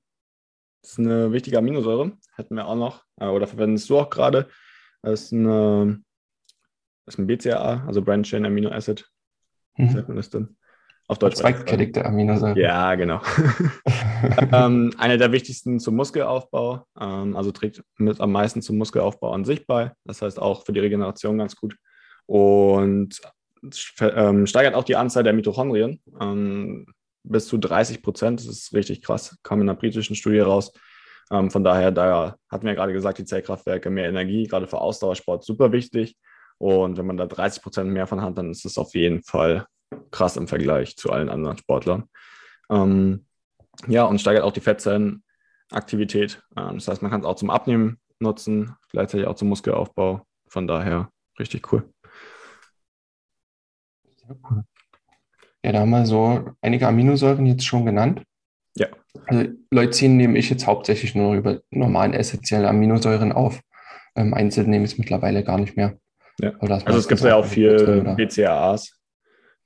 ist 0.84 1.00
eine 1.00 1.32
wichtige 1.32 1.58
Aminosäure. 1.58 2.14
Hätten 2.36 2.56
wir 2.56 2.68
auch 2.68 2.76
noch, 2.76 3.04
äh, 3.20 3.28
oder 3.28 3.48
verwendest 3.48 3.90
du 3.90 3.98
auch 3.98 4.10
gerade. 4.10 4.50
Das 5.02 5.24
ist, 5.24 5.34
eine, 5.34 6.02
ist 7.06 7.20
ein 7.20 7.28
BCAA, 7.28 7.86
also 7.88 8.02
Branch 8.02 8.24
Chain 8.24 8.46
Amino 8.46 8.70
Acid. 8.70 9.08
Mhm. 9.78 9.90
Sagt 9.90 10.08
man 10.08 10.18
das 10.18 10.30
denn? 10.30 10.58
Auf 11.10 11.18
Deutsch. 11.18 11.38
Zweitkettigte 11.38 12.06
Aminosäure. 12.06 12.60
Ja, 12.60 12.94
genau. 12.94 13.20
ähm, 14.52 14.94
eine 15.00 15.18
der 15.18 15.32
wichtigsten 15.32 15.80
zum 15.80 15.96
Muskelaufbau, 15.96 16.86
ähm, 17.00 17.36
also 17.36 17.52
trägt 17.52 17.84
mit 17.98 18.22
am 18.22 18.32
meisten 18.32 18.62
zum 18.62 18.78
Muskelaufbau 18.78 19.34
an 19.34 19.44
sich 19.44 19.66
bei. 19.66 19.92
Das 20.06 20.22
heißt 20.22 20.40
auch 20.40 20.66
für 20.66 20.72
die 20.72 20.82
Regeneration 20.82 21.40
ganz 21.40 21.56
gut. 21.56 21.76
Und 22.28 23.20
ähm, 24.02 24.46
steigert 24.46 24.76
auch 24.76 24.84
die 24.84 24.98
Anzahl 24.98 25.24
der 25.24 25.34
Mitochondrien 25.34 26.00
ähm, 26.22 26.86
bis 27.24 27.48
zu 27.48 27.58
30 27.58 28.04
Prozent. 28.04 28.42
Das 28.42 28.48
ist 28.48 28.74
richtig 28.76 29.02
krass. 29.02 29.36
Kam 29.42 29.62
in 29.62 29.70
einer 29.70 29.80
britischen 29.80 30.16
Studie 30.16 30.40
raus. 30.40 30.72
Ähm, 31.32 31.52
von 31.52 31.64
daher, 31.64 31.92
da 31.92 32.36
hatten 32.50 32.64
wir 32.66 32.72
ja 32.72 32.76
gerade 32.76 32.94
gesagt, 32.94 33.20
die 33.20 33.26
Zellkraftwerke, 33.26 33.90
mehr 33.90 34.10
Energie, 34.10 34.48
gerade 34.48 34.68
für 34.68 34.82
Ausdauersport, 34.82 35.44
super 35.44 35.72
wichtig. 35.72 36.18
Und 36.58 36.98
wenn 36.98 37.06
man 37.06 37.18
da 37.18 37.26
30 37.26 37.64
Prozent 37.64 37.92
mehr 37.92 38.08
von 38.08 38.22
hat, 38.22 38.38
dann 38.38 38.52
ist 38.52 38.66
das 38.66 38.78
auf 38.78 38.94
jeden 38.94 39.24
Fall 39.24 39.66
krass 40.12 40.38
im 40.38 40.48
Vergleich 40.48 40.98
zu 40.98 41.12
allen 41.12 41.30
anderen 41.30 41.58
Sportlern. 41.58 42.10
Ähm, 42.70 43.26
ja, 43.88 44.06
und 44.06 44.20
steigert 44.20 44.44
auch 44.44 44.52
die 44.52 44.60
Fettzellenaktivität. 44.60 46.44
Ähm, 46.58 46.76
das 46.76 46.88
heißt, 46.88 47.02
man 47.02 47.12
kann 47.12 47.22
es 47.22 47.28
auch 47.28 47.36
zum 47.36 47.50
Abnehmen 47.50 48.00
nutzen, 48.20 48.76
gleichzeitig 48.90 49.28
auch 49.28 49.36
zum 49.36 49.50
Muskelaufbau. 49.50 50.26
Von 50.48 50.68
daher 50.68 51.10
richtig 51.40 51.72
cool. 51.72 51.90
Sehr 54.16 54.36
cool. 54.50 54.64
Ja, 55.64 55.74
da 55.74 55.80
haben 55.80 55.90
wir 55.90 56.06
so 56.06 56.52
einige 56.62 56.88
Aminosäuren 56.88 57.46
jetzt 57.46 57.66
schon 57.66 57.86
genannt. 57.86 58.24
Ja. 58.76 58.88
Also 59.26 59.52
Leucin 59.72 60.18
nehme 60.18 60.38
ich 60.38 60.50
jetzt 60.50 60.68
hauptsächlich 60.68 61.16
nur 61.16 61.36
über 61.36 61.62
normalen 61.72 62.14
essentielle 62.14 62.68
Aminosäuren 62.68 63.32
auf. 63.32 63.60
Ähm, 64.16 64.34
einzeln 64.34 64.70
nehme 64.70 64.86
ich 64.86 64.94
es 64.94 64.98
mittlerweile 64.98 65.44
gar 65.44 65.58
nicht 65.58 65.76
mehr. 65.76 65.98
Ja. 66.40 66.54
Also 66.60 66.98
es 66.98 67.08
gibt 67.08 67.22
ja 67.22 67.36
auch 67.36 67.46
viel 67.46 68.02
BCAAs. 68.16 69.00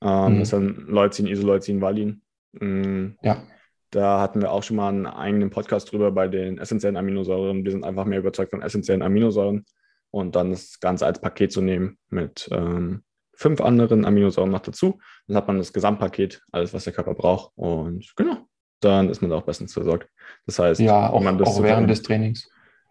Ähm, 0.02 0.34
mhm. 0.34 0.38
Das 0.40 0.50
dann 0.50 0.86
Leucin, 0.88 1.26
Isoleucin, 1.26 1.80
Valin. 1.80 2.22
Mhm. 2.52 3.16
Ja. 3.22 3.42
Da 3.90 4.20
hatten 4.20 4.42
wir 4.42 4.50
auch 4.50 4.62
schon 4.62 4.76
mal 4.76 4.88
einen 4.88 5.06
eigenen 5.06 5.50
Podcast 5.50 5.92
drüber 5.92 6.10
bei 6.10 6.26
den 6.26 6.58
essentiellen 6.58 6.96
Aminosäuren. 6.96 7.64
Wir 7.64 7.70
sind 7.70 7.84
einfach 7.84 8.04
mehr 8.04 8.18
überzeugt 8.18 8.50
von 8.50 8.62
essentiellen 8.62 9.02
Aminosäuren 9.02 9.64
und 10.10 10.34
dann 10.34 10.50
das 10.50 10.80
Ganze 10.80 11.06
als 11.06 11.20
Paket 11.20 11.52
zu 11.52 11.62
nehmen 11.62 11.98
mit 12.10 12.48
ähm, 12.50 13.04
fünf 13.34 13.60
anderen 13.60 14.04
Aminosäuren 14.04 14.50
noch 14.50 14.60
dazu. 14.60 14.98
Dann 15.26 15.36
hat 15.36 15.46
man 15.46 15.58
das 15.58 15.72
Gesamtpaket, 15.72 16.42
alles, 16.50 16.74
was 16.74 16.84
der 16.84 16.92
Körper 16.92 17.14
braucht. 17.14 17.52
Und 17.56 18.12
genau, 18.16 18.43
dann 18.84 19.08
ist 19.08 19.22
man 19.22 19.32
auch 19.32 19.42
bestens 19.42 19.72
versorgt. 19.72 20.08
Das 20.46 20.58
heißt, 20.58 20.80
ja, 20.80 21.10
auch, 21.10 21.24
auch 21.24 21.62
während 21.62 21.90
des 21.90 22.02
Trainings. 22.02 22.48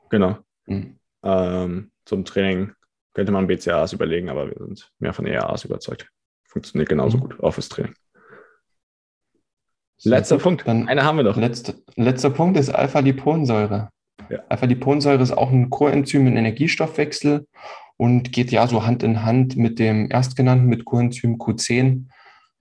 Genau. 0.09 0.37
Mhm. 0.65 0.97
Ähm, 1.23 1.91
zum 2.05 2.25
Training 2.25 2.71
könnte 3.13 3.31
man 3.31 3.47
BCAAs 3.47 3.93
überlegen, 3.93 4.29
aber 4.29 4.47
wir 4.47 4.57
sind 4.57 4.91
mehr 4.99 5.13
von 5.13 5.25
EAAs 5.25 5.65
überzeugt. 5.65 6.09
Funktioniert 6.45 6.89
genauso 6.89 7.17
mhm. 7.17 7.21
gut, 7.21 7.39
auch 7.43 7.51
fürs 7.51 7.69
Training. 7.69 7.93
Letzter 10.03 10.35
gut. 10.35 10.43
Punkt. 10.43 10.67
Dann 10.67 10.87
Eine 10.87 11.03
haben 11.03 11.17
wir 11.17 11.23
doch. 11.23 11.37
Letzter, 11.37 11.73
letzter 11.95 12.29
Punkt 12.29 12.57
ist 12.57 12.69
Alpha-Liponsäure. 12.69 13.89
Ja. 14.29 14.39
Alpha-Liponsäure 14.49 15.21
ist 15.21 15.31
auch 15.31 15.51
ein 15.51 15.69
Coenzym 15.69 16.27
im 16.27 16.37
Energiestoffwechsel 16.37 17.47
und 17.97 18.31
geht 18.31 18.51
ja 18.51 18.67
so 18.67 18.85
Hand 18.85 19.03
in 19.03 19.23
Hand 19.23 19.55
mit 19.55 19.79
dem 19.79 20.09
erstgenannten, 20.09 20.65
mit 20.65 20.85
Coenzym 20.85 21.37
Q10, 21.37 22.05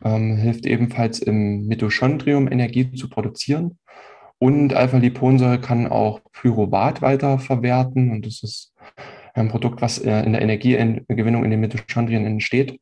ähm, 0.05 0.37
hilft 0.37 0.67
ebenfalls 0.67 1.21
im 1.21 1.67
Mitochondrium 1.67 2.51
Energie 2.51 2.93
zu 2.93 3.09
produzieren. 3.09 3.79
Und 4.39 4.75
Alpha-Liponsäure 4.75 5.61
kann 5.61 5.87
auch 5.87 6.21
Pyruvat 6.33 7.01
weiterverwerten 7.01 8.11
und 8.11 8.27
das 8.27 8.43
ist 8.43 8.75
ein 9.35 9.49
Produkt, 9.49 9.81
was 9.81 9.99
äh, 9.99 10.23
in 10.25 10.33
der 10.33 10.43
Energiegewinnung 10.43 11.45
in 11.45 11.51
den 11.51 11.61
Mitochondrien 11.61 12.27
entsteht 12.27 12.81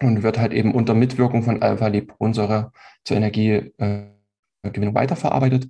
und 0.00 0.22
wird 0.22 0.38
halt 0.38 0.52
eben 0.52 0.74
unter 0.74 0.94
Mitwirkung 0.94 1.42
von 1.42 1.62
Alpha-Liponsäure 1.62 2.72
zur 3.04 3.16
Energiegewinnung 3.16 4.14
weiterverarbeitet. 4.94 5.68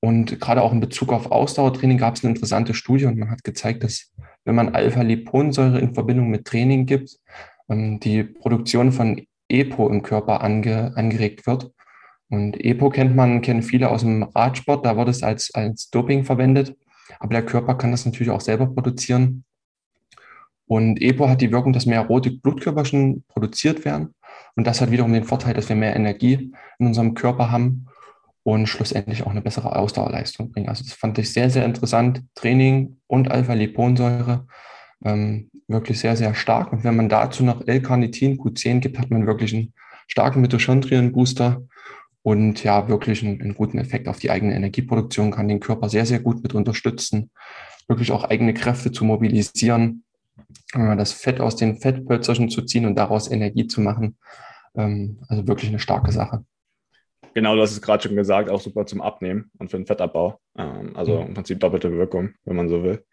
Und 0.00 0.40
gerade 0.40 0.62
auch 0.62 0.72
in 0.72 0.80
Bezug 0.80 1.12
auf 1.12 1.30
Ausdauertraining 1.32 1.98
gab 1.98 2.14
es 2.14 2.24
eine 2.24 2.32
interessante 2.32 2.72
Studie 2.72 3.06
und 3.06 3.18
man 3.18 3.30
hat 3.30 3.42
gezeigt, 3.42 3.82
dass 3.82 4.12
wenn 4.44 4.54
man 4.54 4.74
Alpha-Liponsäure 4.74 5.80
in 5.80 5.92
Verbindung 5.92 6.30
mit 6.30 6.44
Training 6.44 6.86
gibt, 6.86 7.18
ähm, 7.68 7.98
die 8.00 8.22
Produktion 8.22 8.92
von 8.92 9.26
EPO 9.48 9.88
im 9.88 10.02
Körper 10.02 10.42
ange, 10.42 10.92
angeregt 10.96 11.46
wird. 11.46 11.72
Und 12.30 12.62
EPO 12.62 12.90
kennt 12.90 13.16
man, 13.16 13.40
kennen 13.40 13.62
viele 13.62 13.90
aus 13.90 14.02
dem 14.02 14.22
Radsport, 14.22 14.84
da 14.84 14.96
wird 14.96 15.08
es 15.08 15.22
als, 15.22 15.52
als 15.54 15.90
Doping 15.90 16.24
verwendet. 16.24 16.76
Aber 17.20 17.32
der 17.32 17.44
Körper 17.44 17.74
kann 17.74 17.90
das 17.90 18.04
natürlich 18.04 18.30
auch 18.30 18.40
selber 18.40 18.66
produzieren. 18.66 19.44
Und 20.66 21.00
EPO 21.00 21.28
hat 21.28 21.40
die 21.40 21.50
Wirkung, 21.50 21.72
dass 21.72 21.86
mehr 21.86 22.02
rote 22.02 22.30
Blutkörperchen 22.30 23.24
produziert 23.28 23.86
werden. 23.86 24.14
Und 24.54 24.66
das 24.66 24.80
hat 24.80 24.90
wiederum 24.90 25.12
den 25.12 25.24
Vorteil, 25.24 25.54
dass 25.54 25.68
wir 25.68 25.76
mehr 25.76 25.96
Energie 25.96 26.52
in 26.78 26.86
unserem 26.86 27.14
Körper 27.14 27.50
haben 27.50 27.86
und 28.42 28.66
schlussendlich 28.66 29.24
auch 29.24 29.30
eine 29.30 29.40
bessere 29.40 29.76
Ausdauerleistung 29.76 30.52
bringen. 30.52 30.68
Also 30.68 30.84
das 30.84 30.92
fand 30.92 31.18
ich 31.18 31.32
sehr, 31.32 31.48
sehr 31.48 31.64
interessant. 31.64 32.22
Training 32.34 32.98
und 33.06 33.30
Alpha-Liponsäure 33.30 34.46
ähm, 35.04 35.50
wirklich 35.68 35.98
sehr, 36.00 36.16
sehr 36.16 36.34
stark. 36.34 36.72
Und 36.72 36.84
wenn 36.84 36.96
man 36.96 37.08
dazu 37.08 37.44
noch 37.44 37.66
L-Carnitin 37.66 38.38
Q10 38.38 38.80
gibt, 38.80 38.98
hat 38.98 39.10
man 39.10 39.26
wirklich 39.26 39.54
einen 39.54 39.72
starken 40.06 40.40
Mitochondrien-Booster 40.40 41.62
und 42.22 42.64
ja, 42.64 42.88
wirklich 42.88 43.24
einen, 43.24 43.40
einen, 43.40 43.54
guten 43.54 43.78
Effekt 43.78 44.08
auf 44.08 44.18
die 44.18 44.30
eigene 44.30 44.54
Energieproduktion, 44.54 45.30
kann 45.30 45.48
den 45.48 45.60
Körper 45.60 45.88
sehr, 45.88 46.06
sehr 46.06 46.20
gut 46.20 46.42
mit 46.42 46.54
unterstützen, 46.54 47.30
wirklich 47.86 48.12
auch 48.12 48.24
eigene 48.24 48.54
Kräfte 48.54 48.92
zu 48.92 49.04
mobilisieren. 49.04 50.04
äh, 50.74 50.96
das 50.96 51.12
Fett 51.12 51.40
aus 51.40 51.56
den 51.56 51.76
Fettpölzerchen 51.76 52.50
zu 52.50 52.62
ziehen 52.62 52.86
und 52.86 52.96
daraus 52.96 53.30
Energie 53.30 53.66
zu 53.66 53.80
machen. 53.80 54.16
Ähm, 54.74 55.20
also 55.28 55.46
wirklich 55.46 55.70
eine 55.70 55.78
starke 55.78 56.12
Sache. 56.12 56.44
Genau, 57.34 57.54
du 57.54 57.62
hast 57.62 57.72
es 57.72 57.82
gerade 57.82 58.02
schon 58.02 58.16
gesagt, 58.16 58.50
auch 58.50 58.60
super 58.60 58.86
zum 58.86 59.00
Abnehmen 59.00 59.50
und 59.58 59.70
für 59.70 59.76
den 59.76 59.86
Fettabbau. 59.86 60.40
Ähm, 60.56 60.96
also 60.96 61.20
im 61.20 61.34
Prinzip 61.34 61.60
doppelte 61.60 61.92
Wirkung, 61.92 62.30
wenn 62.44 62.56
man 62.56 62.68
so 62.68 62.82
will. 62.82 63.04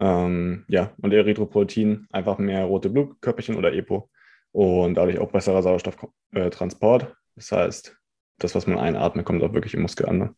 Ähm, 0.00 0.64
ja, 0.68 0.92
und 1.02 1.12
Erythropoetin, 1.12 2.06
einfach 2.10 2.38
mehr 2.38 2.64
rote 2.64 2.88
Blutkörperchen 2.88 3.56
oder 3.56 3.72
EPO 3.72 4.08
und 4.52 4.94
dadurch 4.94 5.18
auch 5.18 5.30
besserer 5.30 5.62
Sauerstofftransport. 5.62 7.14
Das 7.36 7.52
heißt, 7.52 7.96
das, 8.38 8.54
was 8.54 8.66
man 8.66 8.78
einatmet, 8.78 9.26
kommt 9.26 9.42
auch 9.42 9.52
wirklich 9.52 9.74
im 9.74 9.82
Muskel 9.82 10.06
an. 10.06 10.18
Ne? 10.18 10.34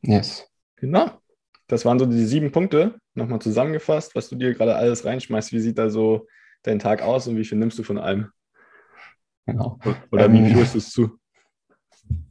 Yes. 0.00 0.48
Genau. 0.76 1.10
Das 1.68 1.84
waren 1.84 1.98
so 1.98 2.06
die 2.06 2.24
sieben 2.24 2.50
Punkte. 2.50 2.98
Nochmal 3.14 3.40
zusammengefasst, 3.40 4.14
was 4.14 4.28
du 4.28 4.36
dir 4.36 4.54
gerade 4.54 4.74
alles 4.74 5.04
reinschmeißt. 5.04 5.52
Wie 5.52 5.60
sieht 5.60 5.78
da 5.78 5.90
so 5.90 6.26
dein 6.62 6.78
Tag 6.78 7.02
aus 7.02 7.28
und 7.28 7.36
wie 7.36 7.44
viel 7.44 7.58
nimmst 7.58 7.78
du 7.78 7.82
von 7.82 7.98
allem? 7.98 8.30
Genau. 9.46 9.78
Oder 10.10 10.26
ähm, 10.26 10.46
wie 10.46 10.54
führst 10.54 10.74
du 10.74 10.78
es 10.78 10.90
zu? 10.90 11.18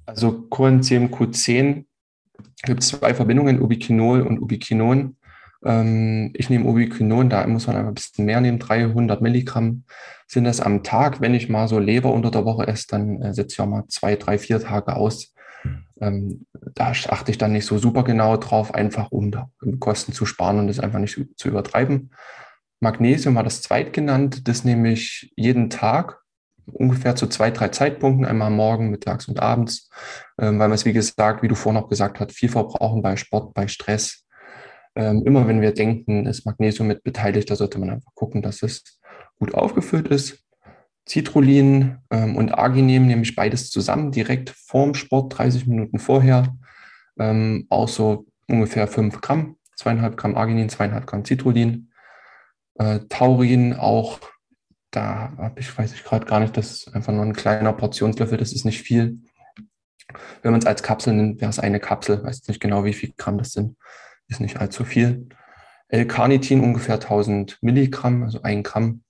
Also 0.05 0.41
Coenzym 0.49 1.07
Q10 1.07 1.85
gibt 2.63 2.81
es 2.81 2.89
zwei 2.89 3.13
Verbindungen, 3.13 3.61
Ubiquinol 3.61 4.21
und 4.21 4.39
Ubiquinon. 4.39 5.17
Ähm, 5.63 6.31
ich 6.33 6.49
nehme 6.49 6.65
Ubiquinon, 6.65 7.29
da 7.29 7.45
muss 7.47 7.67
man 7.67 7.75
einfach 7.75 7.91
ein 7.91 7.95
bisschen 7.95 8.25
mehr 8.25 8.41
nehmen, 8.41 8.59
300 8.59 9.21
Milligramm 9.21 9.83
sind 10.27 10.45
das 10.45 10.61
am 10.61 10.83
Tag. 10.83 11.21
Wenn 11.21 11.33
ich 11.33 11.49
mal 11.49 11.67
so 11.67 11.79
Leber 11.79 12.11
unter 12.13 12.31
der 12.31 12.45
Woche 12.45 12.67
esse, 12.67 12.87
dann 12.89 13.21
äh, 13.21 13.33
setze 13.33 13.53
ich 13.53 13.61
auch 13.61 13.67
mal 13.67 13.85
zwei, 13.87 14.15
drei, 14.15 14.37
vier 14.37 14.59
Tage 14.59 14.95
aus. 14.95 15.33
Ähm, 15.99 16.45
da 16.73 16.91
achte 16.91 17.31
ich 17.31 17.37
dann 17.37 17.51
nicht 17.51 17.65
so 17.65 17.77
super 17.77 18.03
genau 18.03 18.37
drauf, 18.37 18.73
einfach 18.73 19.11
um 19.11 19.31
Kosten 19.79 20.13
zu 20.13 20.25
sparen 20.25 20.57
und 20.57 20.67
das 20.67 20.79
einfach 20.79 20.99
nicht 20.99 21.13
zu, 21.13 21.25
zu 21.35 21.47
übertreiben. 21.47 22.11
Magnesium 22.79 23.35
war 23.35 23.43
das 23.43 23.61
zweitgenannt, 23.61 24.47
das 24.47 24.63
nehme 24.63 24.91
ich 24.91 25.31
jeden 25.35 25.69
Tag 25.69 26.21
ungefähr 26.73 27.15
zu 27.15 27.27
zwei, 27.27 27.51
drei 27.51 27.69
Zeitpunkten, 27.69 28.25
einmal 28.25 28.49
morgen, 28.49 28.89
mittags 28.89 29.27
und 29.27 29.39
abends, 29.39 29.89
ähm, 30.39 30.59
weil 30.59 30.69
wir 30.69 30.75
es, 30.75 30.85
wie 30.85 30.93
gesagt, 30.93 31.43
wie 31.43 31.47
du 31.47 31.55
vorhin 31.55 31.81
auch 31.81 31.89
gesagt 31.89 32.19
hast, 32.19 32.31
viel 32.31 32.49
verbrauchen 32.49 33.01
bei 33.01 33.15
Sport, 33.15 33.53
bei 33.53 33.67
Stress. 33.67 34.20
Ähm, 34.95 35.23
immer 35.25 35.47
wenn 35.47 35.61
wir 35.61 35.73
denken, 35.73 36.25
ist 36.25 36.45
Magnesium 36.45 36.87
mit 36.87 37.03
beteiligt, 37.03 37.49
da 37.49 37.55
sollte 37.55 37.79
man 37.79 37.89
einfach 37.89 38.13
gucken, 38.13 38.41
dass 38.41 38.61
es 38.63 38.99
gut 39.39 39.53
aufgefüllt 39.53 40.07
ist. 40.09 40.43
Citrullin 41.07 41.97
ähm, 42.11 42.35
und 42.35 42.53
Arginin 42.53 43.07
nehme 43.07 43.23
ich 43.23 43.35
beides 43.35 43.69
zusammen, 43.69 44.11
direkt 44.11 44.49
vorm 44.51 44.93
Sport, 44.93 45.37
30 45.37 45.67
Minuten 45.67 45.99
vorher. 45.99 46.55
Ähm, 47.19 47.67
auch 47.69 47.87
so 47.87 48.27
ungefähr 48.47 48.87
5 48.87 49.21
Gramm, 49.21 49.57
zweieinhalb 49.75 50.17
Gramm 50.17 50.35
Arginin, 50.35 50.69
zweieinhalb 50.69 51.07
Gramm 51.07 51.25
Citrullin. 51.25 51.91
Äh, 52.75 52.99
Taurin 53.09 53.73
auch 53.73 54.19
da 54.91 55.33
habe 55.37 55.59
ich, 55.59 55.75
weiß 55.75 55.93
ich 55.93 56.03
gerade 56.03 56.25
gar 56.25 56.39
nicht, 56.41 56.55
das 56.55 56.71
ist 56.71 56.95
einfach 56.95 57.13
nur 57.13 57.23
ein 57.23 57.33
kleiner 57.33 57.73
Portionslöffel, 57.73 58.37
das 58.37 58.51
ist 58.51 58.65
nicht 58.65 58.81
viel. 58.81 59.19
Wenn 60.41 60.51
man 60.51 60.59
es 60.59 60.65
als 60.65 60.83
Kapsel 60.83 61.13
nimmt, 61.13 61.39
wäre 61.39 61.49
es 61.49 61.59
eine 61.59 61.79
Kapsel, 61.79 62.21
weiß 62.21 62.47
nicht 62.49 62.59
genau, 62.59 62.83
wie 62.83 62.93
viel 62.93 63.13
Gramm 63.17 63.37
das 63.37 63.53
sind, 63.53 63.77
ist 64.31 64.39
nicht 64.39 64.59
allzu 64.59 64.83
viel. 64.83 65.27
L-Carnitin 65.89 66.61
ungefähr 66.61 66.95
1000 66.95 67.59
Milligramm, 67.61 68.23
also 68.23 68.41
ein 68.41 68.63
Gramm. 68.63 69.03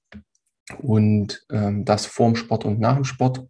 Und 0.80 1.46
ähm, 1.52 1.86
das 1.86 2.06
vorm 2.06 2.36
Sport 2.36 2.66
und 2.66 2.80
nach 2.80 2.96
dem 2.96 3.04
Sport. 3.04 3.48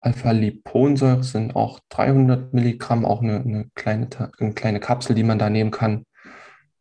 Alpha-Liponsäure 0.00 1.22
sind 1.22 1.56
auch 1.56 1.80
300 1.88 2.52
Milligramm, 2.52 3.06
auch 3.06 3.22
eine, 3.22 3.40
eine, 3.40 3.70
kleine, 3.74 4.08
eine 4.38 4.52
kleine 4.52 4.78
Kapsel, 4.78 5.14
die 5.14 5.22
man 5.22 5.38
da 5.38 5.48
nehmen 5.48 5.70
kann. 5.70 6.04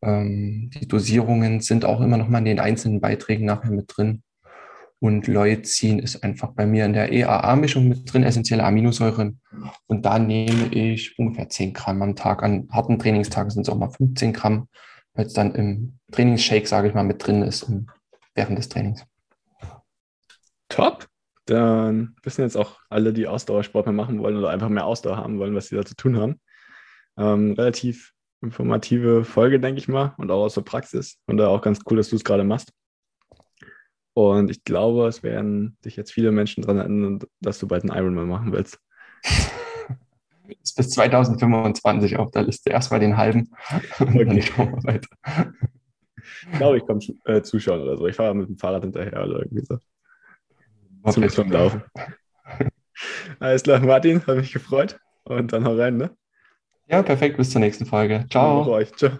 Ähm, 0.02 0.70
die 0.74 0.88
Dosierungen 0.88 1.62
sind 1.62 1.86
auch 1.86 2.02
immer 2.02 2.18
noch 2.18 2.28
mal 2.28 2.39
in 2.39 2.46
den 2.46 2.60
einzelnen 2.60 3.00
Beiträgen 3.00 3.46
nachher 3.46 3.72
mit 3.72 3.86
drin. 3.96 4.24
Und 5.04 5.28
Leucin 5.28 6.00
ist 6.00 6.24
einfach 6.24 6.54
bei 6.54 6.66
mir 6.66 6.86
in 6.86 6.94
der 6.94 7.12
EAA-Mischung 7.12 7.89
mit 7.89 8.13
drin, 8.13 8.24
essentielle 8.24 8.63
Aminosäuren. 8.63 9.42
Und 9.88 10.06
da 10.06 10.18
nehme 10.18 10.74
ich 10.74 11.20
ungefähr 11.20 11.50
10 11.50 11.74
Gramm 11.74 12.02
am 12.02 12.16
Tag. 12.16 12.42
An 12.42 12.70
harten 12.72 12.98
Trainingstagen 13.00 13.52
sind 13.52 13.63
es 13.63 13.70
auch 13.70 13.78
mal 13.78 13.89
15 13.89 14.32
Gramm, 14.32 14.70
weil 15.13 15.26
es 15.26 15.34
dann 15.34 15.56
im 15.56 16.00
Trainingsshake, 16.13 16.70
sage 16.70 16.88
ich 16.88 16.94
mal, 16.94 17.04
mit 17.04 17.28
drin 17.28 17.42
ist 17.42 17.70
während 18.34 18.58
des 18.58 18.70
Trainings. 18.70 19.06
Top. 20.70 21.06
Dann 21.48 22.16
wissen 22.24 22.44
jetzt 22.44 22.56
auch 22.56 22.80
alle, 22.89 23.12
die 23.12 23.28
Ausdauersport 23.28 23.86
mehr 23.86 23.92
machen 23.92 24.20
wollen 24.20 24.38
oder 24.38 24.52
einfach 24.52 24.70
mehr 24.70 24.86
Ausdauer 24.86 25.18
haben 25.18 25.38
wollen, 25.38 25.54
was 25.54 25.68
sie 25.68 25.76
da 25.76 25.84
zu 25.84 25.98
tun 25.98 26.18
haben. 26.18 26.39
Ähm, 27.18 27.52
relativ 27.58 28.13
informative 28.42 29.26
Folge, 29.26 29.60
denke 29.60 29.80
ich 29.80 29.89
mal, 29.89 30.13
und 30.18 30.32
auch 30.32 30.44
aus 30.46 30.54
der 30.54 30.62
Praxis. 30.62 31.18
Und 31.26 31.36
da 31.36 31.50
auch 31.50 31.62
ganz 31.62 31.82
cool, 31.92 31.98
dass 31.98 32.08
du 32.08 32.16
es 32.16 32.24
gerade 32.24 32.46
machst. 32.46 32.72
Und 34.13 34.52
ich 34.52 34.63
glaube, 34.63 35.08
es 35.08 35.23
werden 35.23 35.78
sich 35.82 35.95
jetzt 35.95 36.12
viele 36.12 36.32
Menschen 36.32 36.62
daran 36.62 36.78
erinnern, 36.78 37.19
dass 37.41 37.60
du 37.60 37.67
bald 37.67 37.84
einen 37.84 37.97
Ironman 37.97 38.28
machen 38.28 38.52
willst. 38.52 38.80
Ist 40.62 40.76
bis 40.76 40.89
2025 40.91 42.17
auf 42.17 42.30
der 42.32 42.43
Liste. 42.43 42.69
Erstmal 42.69 42.99
den 42.99 43.17
halben. 43.17 43.49
Okay. 43.99 44.26
Dann 44.26 44.41
schauen 44.41 44.71
wir 44.73 44.84
weiter. 44.84 45.08
Ich 46.52 46.58
glaube, 46.58 46.78
ich 46.78 46.86
komme 46.86 46.99
äh, 47.26 47.41
zuschauen 47.41 47.82
oder 47.82 47.97
so. 47.97 48.08
Ich 48.08 48.15
fahre 48.15 48.36
mit 48.36 48.49
dem 48.49 48.58
Fahrrad 48.58 48.84
hinterher 48.84 49.23
oder 49.23 49.39
irgendwie 49.39 49.65
so. 49.65 49.78
Zum, 51.12 51.28
zum 51.30 51.52
Laufen. 51.52 51.84
Alles 53.39 53.63
klar, 53.63 53.80
Martin, 53.80 54.21
habe 54.21 54.39
mich 54.39 54.54
gefreut. 54.54 54.99
Und 55.23 55.54
dann 55.54 55.65
hau 55.65 55.76
rein, 55.76 55.97
ne? 55.97 56.15
Ja, 56.88 57.02
perfekt. 57.02 57.38
Bis 57.38 57.49
zur 57.49 57.62
nächsten 57.62 57.86
Folge. 57.86 58.26
Ciao. 58.30 58.82
Ciao. 58.95 59.19